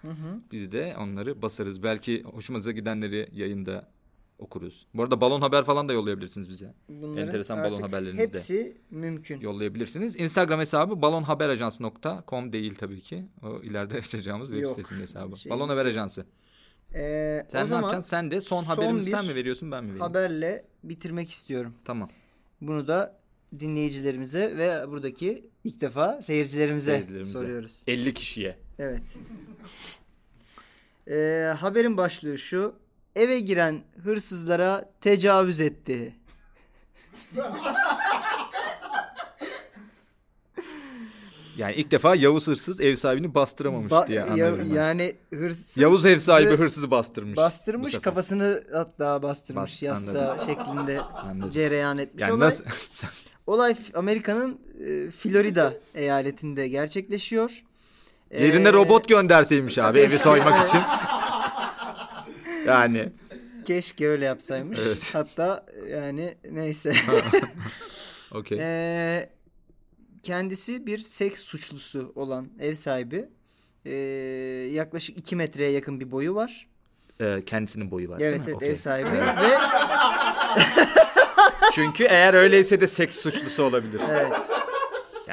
Biz 0.51 0.71
de 0.71 0.95
onları 0.99 1.41
basarız. 1.41 1.83
Belki 1.83 2.23
hoşumuza 2.23 2.71
gidenleri 2.71 3.29
yayında 3.33 3.87
okuruz. 4.39 4.87
Bu 4.93 5.03
arada 5.03 5.21
balon 5.21 5.41
haber 5.41 5.63
falan 5.63 5.89
da 5.89 5.93
yollayabilirsiniz 5.93 6.49
bize. 6.49 6.73
Bunların 6.89 7.27
Enteresan 7.27 7.57
balon 7.63 7.71
artık 7.73 7.87
haberleriniz 7.87 8.19
de. 8.19 8.23
Hepsi 8.23 8.77
mümkün. 8.91 9.41
Yollayabilirsiniz. 9.41 10.19
Instagram 10.19 10.59
hesabı 10.59 11.01
balonhaberajans.com 11.01 12.53
değil 12.53 12.75
tabii 12.75 13.01
ki. 13.01 13.25
O 13.43 13.61
ileride 13.61 13.97
açacağımız 13.97 14.47
web 14.49 14.61
Yok. 14.63 14.69
sitesinin 14.71 14.99
hesabı. 15.01 15.37
Şeyimiz 15.37 15.59
balon 15.59 15.69
haber 15.69 15.85
ajansı. 15.85 16.25
Ee, 16.95 17.43
Sen 17.47 17.59
o 17.59 17.63
ne 17.63 17.67
zaman 17.67 17.81
yapacaksın? 17.81 18.09
Sen 18.09 18.31
de 18.31 18.41
son, 18.41 18.59
son 18.63 18.65
haberimizi 18.67 19.09
sen 19.11 19.25
mi 19.25 19.35
veriyorsun 19.35 19.71
ben 19.71 19.83
mi 19.83 19.87
vereyim? 19.89 20.01
haberle 20.01 20.65
bitirmek 20.83 21.29
istiyorum. 21.31 21.73
Tamam. 21.85 22.09
Bunu 22.61 22.87
da 22.87 23.19
dinleyicilerimize 23.59 24.57
ve 24.57 24.91
buradaki 24.91 25.45
ilk 25.63 25.81
defa 25.81 26.21
seyircilerimize, 26.21 26.91
Seyircilerimize. 26.91 27.31
soruyoruz. 27.31 27.83
50 27.87 28.13
kişiye. 28.13 28.57
Evet. 28.79 29.01
Ee, 31.07 31.53
haberin 31.59 31.97
başlığı 31.97 32.37
şu. 32.37 32.75
Eve 33.15 33.39
giren 33.39 33.81
hırsızlara 34.03 34.91
tecavüz 35.01 35.59
etti. 35.59 36.15
Yani 41.57 41.73
ilk 41.75 41.91
defa 41.91 42.15
Yavuz 42.15 42.47
hırsız 42.47 42.81
ev 42.81 42.95
sahibini 42.95 43.35
bastıramamış 43.35 43.91
Ba- 43.91 44.07
diye 44.07 44.19
ya- 44.19 44.57
ben. 44.59 44.73
yani 44.75 45.13
hırsız 45.33 45.77
Yavuz 45.77 46.05
ev 46.05 46.19
sahibi 46.19 46.55
hırsızı 46.55 46.91
bastırmış. 46.91 47.37
bastırmış 47.37 47.97
kafasını 47.99 48.63
hatta 48.73 49.23
bastırmış 49.23 49.71
Bas- 49.73 49.83
yastığa 49.83 50.37
şeklinde 50.39 51.01
Anladım. 51.01 51.49
cereyan 51.51 51.97
etmiş. 51.97 52.21
Yani 52.21 52.33
olay, 52.33 52.47
nasıl? 52.47 52.63
Olay 53.47 53.75
Amerika'nın 53.93 54.59
e, 54.87 55.11
Florida 55.11 55.73
eyaletinde 55.95 56.67
gerçekleşiyor. 56.67 57.63
Yerine 58.39 58.69
Ee, 58.69 58.73
robot 58.73 59.07
gönderseymiş 59.07 59.77
abi 59.77 59.99
evi 59.99 60.17
soymak 60.19 60.67
için. 60.67 60.81
Yani 62.65 63.09
Keşke 63.65 64.07
öyle 64.07 64.25
yapsaymış. 64.25 64.79
Evet. 64.87 65.09
Hatta 65.15 65.65
yani 65.89 66.37
neyse. 66.51 66.93
okey. 68.31 68.57
Ee, 68.61 69.29
kendisi 70.23 70.87
bir 70.87 70.97
seks 70.97 71.41
suçlusu 71.41 72.11
olan 72.15 72.49
ev 72.59 72.75
sahibi. 72.75 73.29
Ee, 73.85 73.93
yaklaşık 74.73 75.17
2 75.17 75.35
metreye 75.35 75.71
yakın 75.71 75.99
bir 75.99 76.11
boyu 76.11 76.35
var. 76.35 76.67
Ee, 77.21 77.43
kendisinin 77.45 77.91
boyu 77.91 78.09
var. 78.09 78.19
Evet 78.21 78.41
evet 78.45 78.55
Okey. 78.55 78.69
ev 78.69 78.75
sahibi 78.75 79.09
ve 79.11 79.57
Çünkü 81.73 82.03
eğer 82.03 82.33
öyleyse 82.33 82.79
de 82.79 82.87
seks 82.87 83.17
suçlusu 83.21 83.63
olabilir. 83.63 84.01
evet. 84.09 84.33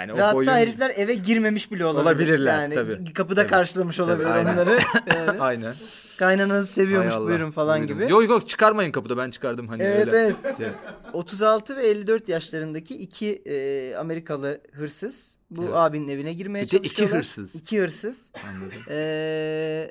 Yani 0.00 0.18
Ve 0.18 0.24
o 0.24 0.34
boyun... 0.34 0.48
hatta 0.48 0.60
herifler 0.60 0.92
eve 0.96 1.14
girmemiş 1.14 1.72
bile 1.72 1.84
olabilir. 1.86 2.02
Olabilirler, 2.04 2.60
yani 2.62 2.74
tabii. 2.74 3.12
kapıda 3.12 3.40
Tabii. 3.40 3.50
karşılamış 3.50 4.00
olabilir 4.00 4.26
aynen. 4.26 4.52
onları. 4.52 4.78
Yani 5.16 5.40
Aynen. 5.40 5.74
kaynananızı 6.18 6.72
seviyormuş 6.72 7.14
Allah. 7.14 7.26
buyurun 7.26 7.50
falan 7.50 7.80
Buyurun. 7.80 7.98
gibi. 8.00 8.10
Yok 8.12 8.28
yok 8.28 8.48
çıkarmayın 8.48 8.92
kapıda 8.92 9.16
ben 9.16 9.30
çıkardım 9.30 9.68
hani 9.68 9.82
Evet, 9.82 10.08
öyle. 10.08 10.16
evet. 10.44 10.56
Şey, 10.56 10.66
36 11.12 11.76
ve 11.76 11.86
54 11.86 12.28
yaşlarındaki 12.28 12.96
iki 12.96 13.42
e, 13.46 13.94
Amerikalı 13.96 14.60
hırsız 14.72 15.38
bu 15.50 15.62
Evet. 15.64 15.74
abinin 15.74 16.08
evine 16.08 16.32
girmeye 16.32 16.64
Bir 16.64 16.70
de 16.70 16.76
iki 16.76 16.88
çalışıyorlar. 16.88 17.18
hırsız. 17.18 17.54
İki 17.54 17.80
hırsız. 17.80 18.32
anladım. 18.50 18.82
Ee, 18.90 19.90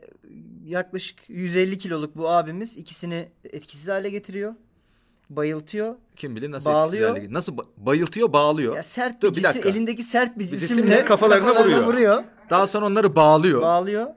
yaklaşık 0.66 1.20
150 1.30 1.78
kiloluk 1.78 2.16
bu 2.18 2.30
abimiz 2.30 2.78
ikisini 2.78 3.30
etkisiz 3.44 3.88
hale 3.88 4.10
getiriyor. 4.10 4.54
Bayıltıyor. 5.30 5.96
Kim 6.16 6.36
bilir 6.36 6.52
nasıl 6.52 6.70
Bağlıyor. 6.70 7.10
etkisiz 7.10 7.32
Nasıl 7.32 7.54
ba- 7.58 7.66
bayıltıyor 7.78 8.34
bağlıyor. 8.34 8.76
Ya 8.76 8.84
sert 8.84 9.22
Dur, 9.22 9.30
bir 9.30 9.34
cisim, 9.34 9.50
dakika. 9.50 9.70
elindeki 9.70 10.04
sert 10.04 10.40
bir 10.40 10.48
cisimle, 10.48 10.68
cisimle 10.68 11.06
kafalarına 11.06 11.86
vuruyor. 11.86 12.24
Daha 12.50 12.68
sonra 12.68 12.86
onları 12.86 13.16
bağlıyor. 13.16 13.62
Bağlıyor. 13.62 14.08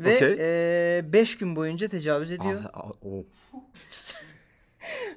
Ve 0.00 0.16
Okey. 0.16 1.12
5 1.12 1.38
gün 1.38 1.56
boyunca 1.56 1.88
tecavüz 1.88 2.32
ediyor. 2.32 2.60
Ah, 2.74 2.80
ah, 2.84 2.90
o. 3.02 3.24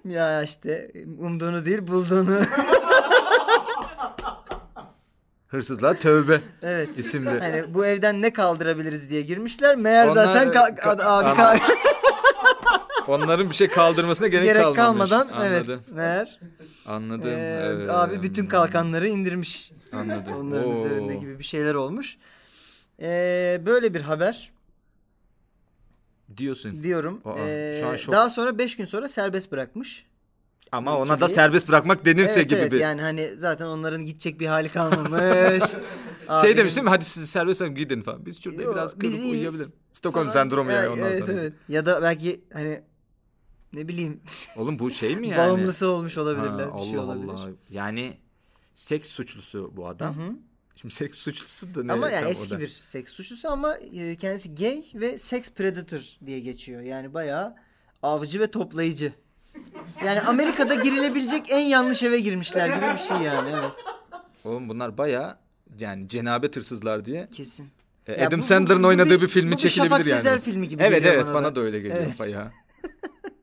Ya 0.10 0.44
işte 0.44 0.92
umduğunu 1.20 1.66
değil 1.66 1.88
bulduğunu. 1.88 2.40
Hırsızlar 5.48 5.94
tövbe 5.94 6.40
evet. 6.62 6.90
isimli. 6.98 7.30
Hani 7.40 7.74
bu 7.74 7.86
evden 7.86 8.22
ne 8.22 8.34
kaldırabiliriz 8.34 9.10
diye 9.10 9.22
girmişler. 9.22 9.76
Meğer 9.76 10.06
Onlar, 10.08 10.14
zaten 10.26 10.48
ka- 10.48 10.72
e, 10.72 10.76
ka- 10.76 11.04
abi 11.04 11.42
ka- 11.42 11.60
Onların 13.08 13.50
bir 13.50 13.56
şey 13.56 13.68
kaldırmasına 13.68 14.28
gerek, 14.28 14.46
gerek 14.46 14.62
kalmamış. 14.76 15.10
kalmadan 15.10 15.28
Anladım. 15.34 15.54
evet 15.76 15.80
meğer 15.92 16.40
Anladım. 16.86 17.30
e, 17.30 17.62
Evet. 17.66 17.90
abi 17.90 18.24
bütün 18.24 18.46
kalkanları 18.48 19.08
indirmiş. 19.08 19.72
Anladım. 19.92 20.34
Onların 20.40 20.70
Oo. 20.74 20.78
üzerinde 20.80 21.16
gibi 21.16 21.40
bir 21.40 21.44
şeyler 21.44 21.74
olmuş. 21.76 22.18
Ee, 23.02 23.62
böyle 23.66 23.94
bir 23.94 24.02
haber 24.02 24.52
Diyorsun. 26.38 26.84
diyorum. 26.84 27.22
Aa, 27.26 27.36
Ee, 27.48 27.78
şu 27.82 27.88
an 27.88 27.96
şok. 27.96 28.14
daha 28.16 28.30
sonra 28.30 28.58
5 28.58 28.76
gün 28.78 28.86
sonra 28.86 29.08
serbest 29.08 29.52
bırakmış. 29.52 30.06
Ama 30.72 30.92
Bu 30.94 30.96
ona 31.02 31.22
da 31.22 31.30
serbest 31.30 31.70
bırakmak 31.70 32.06
denirse 32.06 32.34
Evet, 32.40 32.50
gibi 32.50 32.60
evet, 32.60 32.72
bir. 32.72 32.80
yani 32.80 33.02
hani 33.02 33.30
zaten 33.36 33.66
onların 33.66 34.06
gidecek 34.06 34.40
bir 34.40 34.46
hali 34.48 34.70
kalmamış. 34.70 35.64
Şey 36.42 36.52
Abinin- 36.52 36.58
demiş 36.58 36.76
değil 36.76 36.84
mi? 36.84 36.90
Hadi 36.90 37.06
sizi 37.06 37.28
serbest 37.28 37.62
bırakın 37.62 37.76
gidin 37.76 38.02
falan. 38.02 38.26
Biz 38.26 38.44
şurada 38.44 38.62
Yo, 38.62 38.74
biraz 38.74 39.04
iyiyiz 39.04 39.24
uyuyabilirim. 39.32 39.72
Stockholm 39.92 40.32
sendromu 40.32 40.72
yani 40.72 40.80
Evet, 40.86 40.90
ondan 40.98 41.10
evet, 41.12 41.20
sonra. 41.20 41.32
Evet. 41.34 41.54
Ya 41.70 41.86
da 41.86 42.02
belki 42.02 42.42
hani 42.54 42.82
ne 43.76 43.88
bileyim 43.88 44.22
Oğlum 44.58 44.80
bu 44.80 44.92
şey 44.92 45.16
mi 45.16 45.28
yani? 45.28 45.38
bağımlısı 45.38 45.88
olmuş 45.88 46.18
olabilirler. 46.18 46.64
Ha, 46.68 46.68
bir 46.68 46.80
Allah 46.80 46.86
şey 46.86 46.98
olabilir. 47.00 47.34
Allah. 47.34 47.50
Yani 47.70 48.18
seks 48.76 49.10
suçlusu 49.10 49.72
bu 49.78 49.88
adam. 49.88 50.18
Hı 50.18 50.22
hı. 50.22 50.32
Şimdi 50.76 50.94
seks 50.94 51.18
suçlusu 51.18 51.74
da 51.76 51.84
ne? 51.84 51.92
Ama 51.94 52.10
yani 52.10 52.30
eski 52.30 52.60
bir 52.60 52.68
seks 52.68 53.12
suçlusu 53.14 53.50
ama 53.50 53.76
e, 53.78 54.16
kendisi 54.16 54.56
gay 54.56 54.84
ve 54.96 55.18
sex 55.18 55.52
predator 55.52 56.18
diye 56.26 56.40
geçiyor. 56.40 56.82
Yani 56.82 57.14
bayağı 57.14 57.56
avcı 58.04 58.40
ve 58.40 58.52
toplayıcı. 58.52 59.14
Yani 60.06 60.22
Amerika'da 60.22 60.76
girilebilecek 60.76 61.52
en 61.52 61.60
yanlış 61.60 62.04
eve 62.04 62.20
girmişler 62.20 62.68
gibi 62.68 62.86
bir 63.00 63.04
şey 63.08 63.18
yani 63.18 63.50
evet 63.50 63.72
Oğlum 64.46 64.70
bunlar 64.70 64.98
baya 64.98 65.40
yani 65.80 66.08
cenabet 66.08 66.56
hırsızlar 66.56 67.06
diye. 67.06 67.26
kesin. 67.26 67.68
E, 68.08 68.26
Adam 68.26 68.40
bu- 68.40 68.44
Sandler'ın 68.44 68.84
bu 68.84 68.88
oynadığı 68.88 69.10
bir- 69.10 69.22
bir 69.22 69.28
filmi 69.28 69.52
bu 69.52 69.56
bir 69.56 69.58
çekilebilir 69.62 69.90
Şafak 69.90 70.08
yani. 70.08 70.18
Sezer 70.18 70.42
filmi 70.42 70.68
gibi 70.70 70.84
Evet 70.84 71.06
evet 71.06 71.26
bana 71.26 71.34
bana, 71.34 71.46
da. 71.46 71.56
da. 71.56 71.60
öyle 71.60 71.78
geliyor 71.80 71.98
Evet. 72.06 72.20
bayağı. 72.20 72.52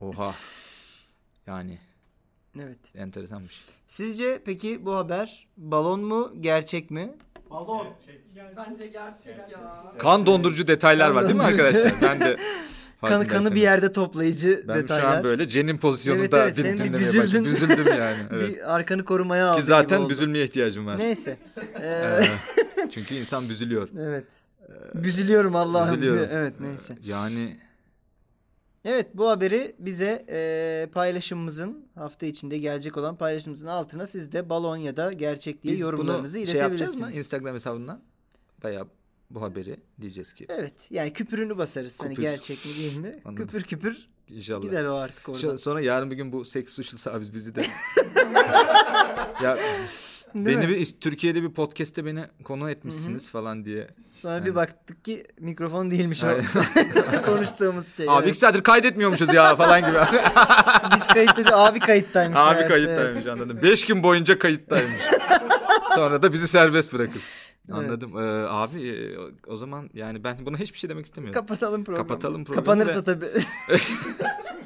Oha. 0.00 0.34
Yani 1.46 1.78
Evet. 2.60 2.78
enteresanmış. 2.94 3.64
Sizce 3.86 4.42
peki 4.44 4.84
bu 4.86 4.94
haber 4.94 5.46
balon 5.56 6.00
mu 6.00 6.32
gerçek 6.40 6.90
mi? 6.90 7.12
Balon. 7.50 7.86
Bence 8.56 8.86
gerçek 8.86 9.36
ya. 9.52 9.92
Kan 9.98 10.26
dondurucu 10.26 10.66
detaylar 10.66 11.10
var 11.10 11.24
değil 11.24 11.34
mi 11.34 11.40
Kan 11.42 11.48
arkadaşlar? 11.48 11.92
Ben 12.02 12.20
de 12.20 12.36
Kanı 13.00 13.28
kanı 13.28 13.54
bir 13.54 13.60
yerde 13.60 13.92
toplayıcı 13.92 14.64
Ben 14.68 14.76
detaylar. 14.76 15.02
şu 15.02 15.08
an 15.08 15.24
böyle 15.24 15.48
cenin 15.48 15.78
pozisyonunda 15.78 16.42
Evet, 16.44 16.54
evet, 16.54 16.56
din- 16.56 16.62
sen 16.62 16.72
bir 16.78 16.84
dinlemeye 16.84 17.06
büzüldün. 17.08 17.44
başladım. 17.44 17.44
Büzüldüm 17.44 17.86
yani. 17.98 18.16
Evet. 18.32 18.48
Bir 18.50 18.74
arkanı 18.74 19.04
korumaya 19.04 19.46
aldı 19.48 19.60
Ki 19.60 19.66
zaten 19.66 20.08
büzülmeye 20.08 20.44
ihtiyacım 20.44 20.86
var. 20.86 20.98
Neyse. 20.98 21.36
Ee, 21.82 22.20
Ee, 22.78 22.90
çünkü 22.90 23.14
insan 23.14 23.48
büzülüyor. 23.48 23.88
evet. 24.00 24.26
Büzülüyorum 24.94 25.56
Allah'ım 25.56 25.94
Üzülüyorum. 25.94 26.18
diye. 26.28 26.28
Evet 26.40 26.54
neyse. 26.60 26.96
Yani 27.04 27.56
Evet 28.84 29.06
bu 29.14 29.28
haberi 29.30 29.76
bize 29.78 30.26
e, 30.28 30.88
paylaşımımızın 30.92 31.88
hafta 31.94 32.26
içinde 32.26 32.58
gelecek 32.58 32.96
olan 32.96 33.16
paylaşımımızın 33.16 33.66
altına 33.66 34.06
siz 34.06 34.32
de 34.32 34.48
balon 34.48 34.76
ya 34.76 34.96
da 34.96 35.12
gerçek 35.12 35.62
diye 35.62 35.74
Biz 35.74 35.80
yorumlarınızı 35.80 36.38
bunu 36.38 36.46
şey 36.46 36.60
yapacağız 36.60 36.90
mı 36.90 36.96
iletebilirsiniz. 36.96 37.26
Instagram 37.26 37.54
hesabından? 37.54 38.02
Bayağı 38.62 38.88
bu 39.30 39.42
haberi 39.42 39.76
diyeceğiz 40.00 40.32
ki. 40.32 40.46
evet 40.48 40.74
yani 40.90 41.12
küpürünü 41.12 41.58
basarız. 41.58 42.00
Hani 42.00 42.10
Küpür. 42.10 42.22
gerçek 42.22 42.66
mi 42.66 42.72
değil 42.78 42.96
mi? 42.96 43.20
Anladım. 43.24 43.46
Küpür 43.46 43.62
küpür 43.62 44.08
İnşallah. 44.28 44.62
gider 44.62 44.84
o 44.84 44.94
artık 44.94 45.28
orada. 45.28 45.58
Sonra 45.58 45.80
yarın 45.80 46.10
bir 46.10 46.16
gün 46.16 46.32
bu 46.32 46.44
seks 46.44 46.72
suçlusu 46.74 47.10
abi 47.10 47.24
bizi 47.34 47.54
de. 47.54 47.62
ya 49.42 49.58
Değil 50.34 50.58
beni 50.58 50.66
mi? 50.66 50.68
bir 50.76 50.84
Türkiye'de 51.00 51.42
bir 51.42 51.50
podcast'te 51.50 52.04
beni 52.06 52.24
konu 52.44 52.70
etmişsiniz 52.70 53.30
falan 53.30 53.64
diye. 53.64 53.88
Sonra 54.20 54.40
bir 54.40 54.46
Yani. 54.46 54.54
baktık 54.54 55.04
ki 55.04 55.24
mikrofon 55.40 55.90
değilmiş 55.90 56.24
o 56.24 56.26
konuştuğumuz 57.24 57.96
şey. 57.96 58.06
Abi 58.08 58.18
evet. 58.18 58.28
iki 58.28 58.38
saattir 58.38 58.62
kaydetmiyormuşuz 58.62 59.34
ya 59.34 59.56
falan 59.56 59.80
gibi. 59.80 59.96
Biz 60.94 61.06
kayıttayız. 61.06 61.50
Abi 61.52 61.78
kayıttaymış. 61.80 62.38
Abi 62.38 62.54
meğerse. 62.54 62.68
kayıttaymış 62.68 63.26
anladım. 63.26 63.58
Beş 63.62 63.84
gün 63.84 64.02
boyunca 64.02 64.38
kayıttaymış. 64.38 64.96
Sonra 65.94 66.22
da 66.22 66.32
bizi 66.32 66.48
serbest 66.48 66.92
bırakır. 66.92 67.22
Anladım. 67.72 68.18
Ee, 68.18 68.46
abi 68.48 68.88
e, 68.88 69.18
o- 69.18 69.30
o 69.46 69.56
zaman 69.56 69.90
yani 69.94 70.24
ben 70.24 70.36
buna 70.46 70.56
hiçbir 70.56 70.78
şey 70.78 70.90
demek 70.90 71.06
istemiyorum. 71.06 71.40
Kapatalım 71.40 71.84
programı. 71.84 72.08
Kapatalım 72.08 72.44
programı 72.44 72.64
Kapanırsa 72.66 73.00
ve- 73.00 73.04
tabii. 73.04 73.26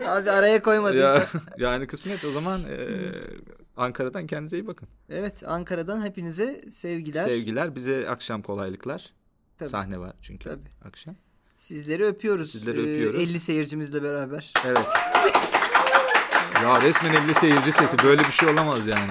Abi 0.06 0.30
araya 0.30 0.62
koymadıysa. 0.62 1.06
ya, 1.06 1.26
yani 1.58 1.86
kısmet 1.86 2.24
o 2.24 2.30
zaman 2.30 2.60
e, 2.64 2.76
Ankara'dan 3.76 4.26
kendinize 4.26 4.56
iyi 4.58 4.66
bakın. 4.66 4.88
Evet 5.08 5.42
Ankara'dan 5.46 6.02
hepinize 6.04 6.64
sevgiler. 6.70 7.24
Sevgiler 7.24 7.74
bize 7.74 8.08
akşam 8.10 8.42
kolaylıklar. 8.42 9.12
Tabii. 9.58 9.68
Sahne 9.68 9.98
var 10.00 10.12
çünkü 10.22 10.48
Tabii. 10.50 10.68
akşam. 10.84 11.14
Sizleri 11.58 12.04
öpüyoruz. 12.04 12.50
Sizleri 12.52 12.78
Ee, 12.78 12.82
öpüyoruz. 12.82 13.20
50 13.20 13.40
seyircimizle 13.40 14.02
beraber. 14.02 14.52
Evet. 14.66 14.78
ya 16.62 16.82
resmen 16.82 17.14
50 17.24 17.34
seyirci 17.34 17.72
sesi 17.72 17.96
böyle 18.04 18.22
bir 18.26 18.32
şey 18.32 18.48
olamaz 18.48 18.86
yani. 18.86 19.10